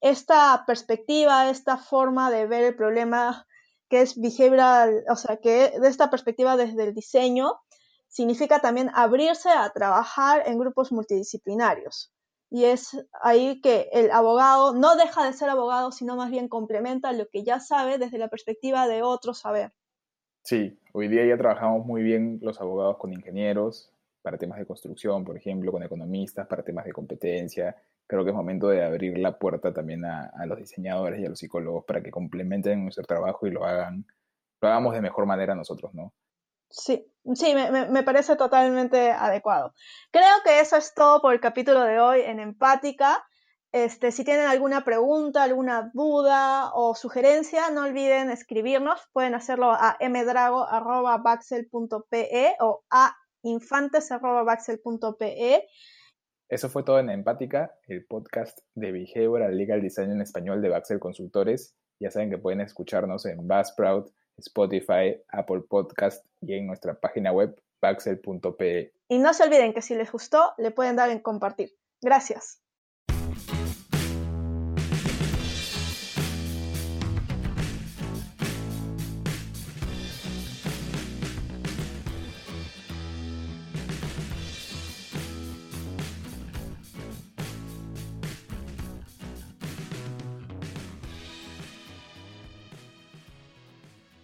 esta 0.01 0.63
perspectiva, 0.65 1.49
esta 1.49 1.77
forma 1.77 2.31
de 2.31 2.47
ver 2.47 2.63
el 2.63 2.75
problema 2.75 3.45
que 3.89 4.01
es 4.01 4.19
behavioral, 4.19 5.03
o 5.09 5.15
sea, 5.15 5.37
que 5.37 5.79
de 5.79 5.87
esta 5.87 6.09
perspectiva 6.09 6.57
desde 6.57 6.83
el 6.83 6.93
diseño, 6.93 7.59
significa 8.07 8.59
también 8.59 8.89
abrirse 8.93 9.49
a 9.49 9.69
trabajar 9.71 10.43
en 10.45 10.59
grupos 10.59 10.91
multidisciplinarios. 10.91 12.11
Y 12.49 12.65
es 12.65 12.97
ahí 13.21 13.59
que 13.61 13.89
el 13.91 14.11
abogado 14.11 14.73
no 14.73 14.95
deja 14.95 15.25
de 15.25 15.33
ser 15.33 15.49
abogado, 15.49 15.91
sino 15.91 16.15
más 16.15 16.31
bien 16.31 16.47
complementa 16.47 17.11
lo 17.11 17.27
que 17.27 17.43
ya 17.43 17.59
sabe 17.59 17.97
desde 17.97 18.17
la 18.17 18.29
perspectiva 18.29 18.87
de 18.87 19.03
otro 19.03 19.33
saber. 19.33 19.73
Sí, 20.47 20.79
hoy 20.93 21.09
día 21.09 21.25
ya 21.25 21.37
trabajamos 21.37 21.85
muy 21.85 22.03
bien 22.03 22.39
los 22.41 22.61
abogados 22.61 22.95
con 22.99 23.11
ingenieros 23.11 23.91
para 24.21 24.37
temas 24.37 24.57
de 24.57 24.65
construcción, 24.65 25.25
por 25.25 25.35
ejemplo, 25.35 25.73
con 25.73 25.83
economistas 25.83 26.47
para 26.47 26.63
temas 26.63 26.85
de 26.85 26.93
competencia. 26.93 27.75
Creo 28.07 28.23
que 28.23 28.29
es 28.29 28.33
momento 28.33 28.69
de 28.69 28.81
abrir 28.81 29.17
la 29.17 29.37
puerta 29.37 29.73
también 29.73 30.05
a, 30.05 30.31
los 30.45 30.57
diseñadores 30.57 31.19
y 31.19 31.25
a 31.25 31.29
los 31.29 31.39
psicólogos 31.39 31.83
para 31.83 32.01
que 32.01 32.11
complementen 32.11 32.81
nuestro 32.81 33.03
trabajo 33.03 33.45
y 33.45 33.51
lo 33.51 33.65
hagan, 33.65 34.05
lo 34.61 34.69
hagamos 34.69 34.93
de 34.93 35.01
mejor 35.01 35.25
manera 35.25 35.53
nosotros, 35.53 35.93
¿no? 35.93 36.13
Sí, 36.69 37.05
sí, 37.33 37.53
me, 37.53 37.89
me, 37.89 38.03
parece 38.03 38.37
totalmente 38.37 39.11
adecuado. 39.11 39.73
Creo 40.11 40.35
que 40.45 40.61
eso 40.61 40.77
es 40.77 40.93
todo 40.93 41.21
por 41.21 41.33
el 41.33 41.41
capítulo 41.41 41.81
de 41.81 41.99
hoy 41.99 42.21
en 42.21 42.39
Empática. 42.39 43.27
Este, 43.85 44.11
si 44.11 44.23
tienen 44.23 44.47
alguna 44.47 44.83
pregunta, 44.83 45.43
alguna 45.43 45.91
duda 45.93 46.71
o 46.73 46.95
sugerencia, 46.95 47.69
no 47.69 47.83
olviden 47.83 48.31
escribirnos. 48.31 48.99
Pueden 49.13 49.35
hacerlo 49.35 49.71
a 49.71 49.99
mdrago.baxel.pe 50.01 52.55
o 52.59 52.83
a 52.89 53.15
infantes.baxel.pe. 53.43 55.67
Eso 56.49 56.69
fue 56.69 56.81
todo 56.81 56.97
en 56.97 57.11
Empática, 57.11 57.71
el 57.87 58.03
podcast 58.07 58.57
de 58.73 58.91
Behavioral 58.91 59.55
Legal 59.55 59.79
Design 59.79 60.09
en 60.11 60.21
español 60.21 60.59
de 60.63 60.69
Baxel 60.69 60.99
Consultores. 60.99 61.75
Ya 61.99 62.09
saben 62.09 62.31
que 62.31 62.39
pueden 62.39 62.61
escucharnos 62.61 63.27
en 63.27 63.47
Buzzsprout, 63.47 64.11
Spotify, 64.37 65.21
Apple 65.27 65.65
Podcast 65.69 66.25
y 66.41 66.55
en 66.55 66.65
nuestra 66.65 66.99
página 66.99 67.31
web 67.31 67.61
baxel.pe. 67.79 68.91
Y 69.07 69.19
no 69.19 69.35
se 69.35 69.43
olviden 69.43 69.75
que 69.75 69.83
si 69.83 69.93
les 69.93 70.11
gustó, 70.11 70.55
le 70.57 70.71
pueden 70.71 70.95
dar 70.95 71.11
en 71.11 71.19
compartir. 71.19 71.77
Gracias. 72.01 72.63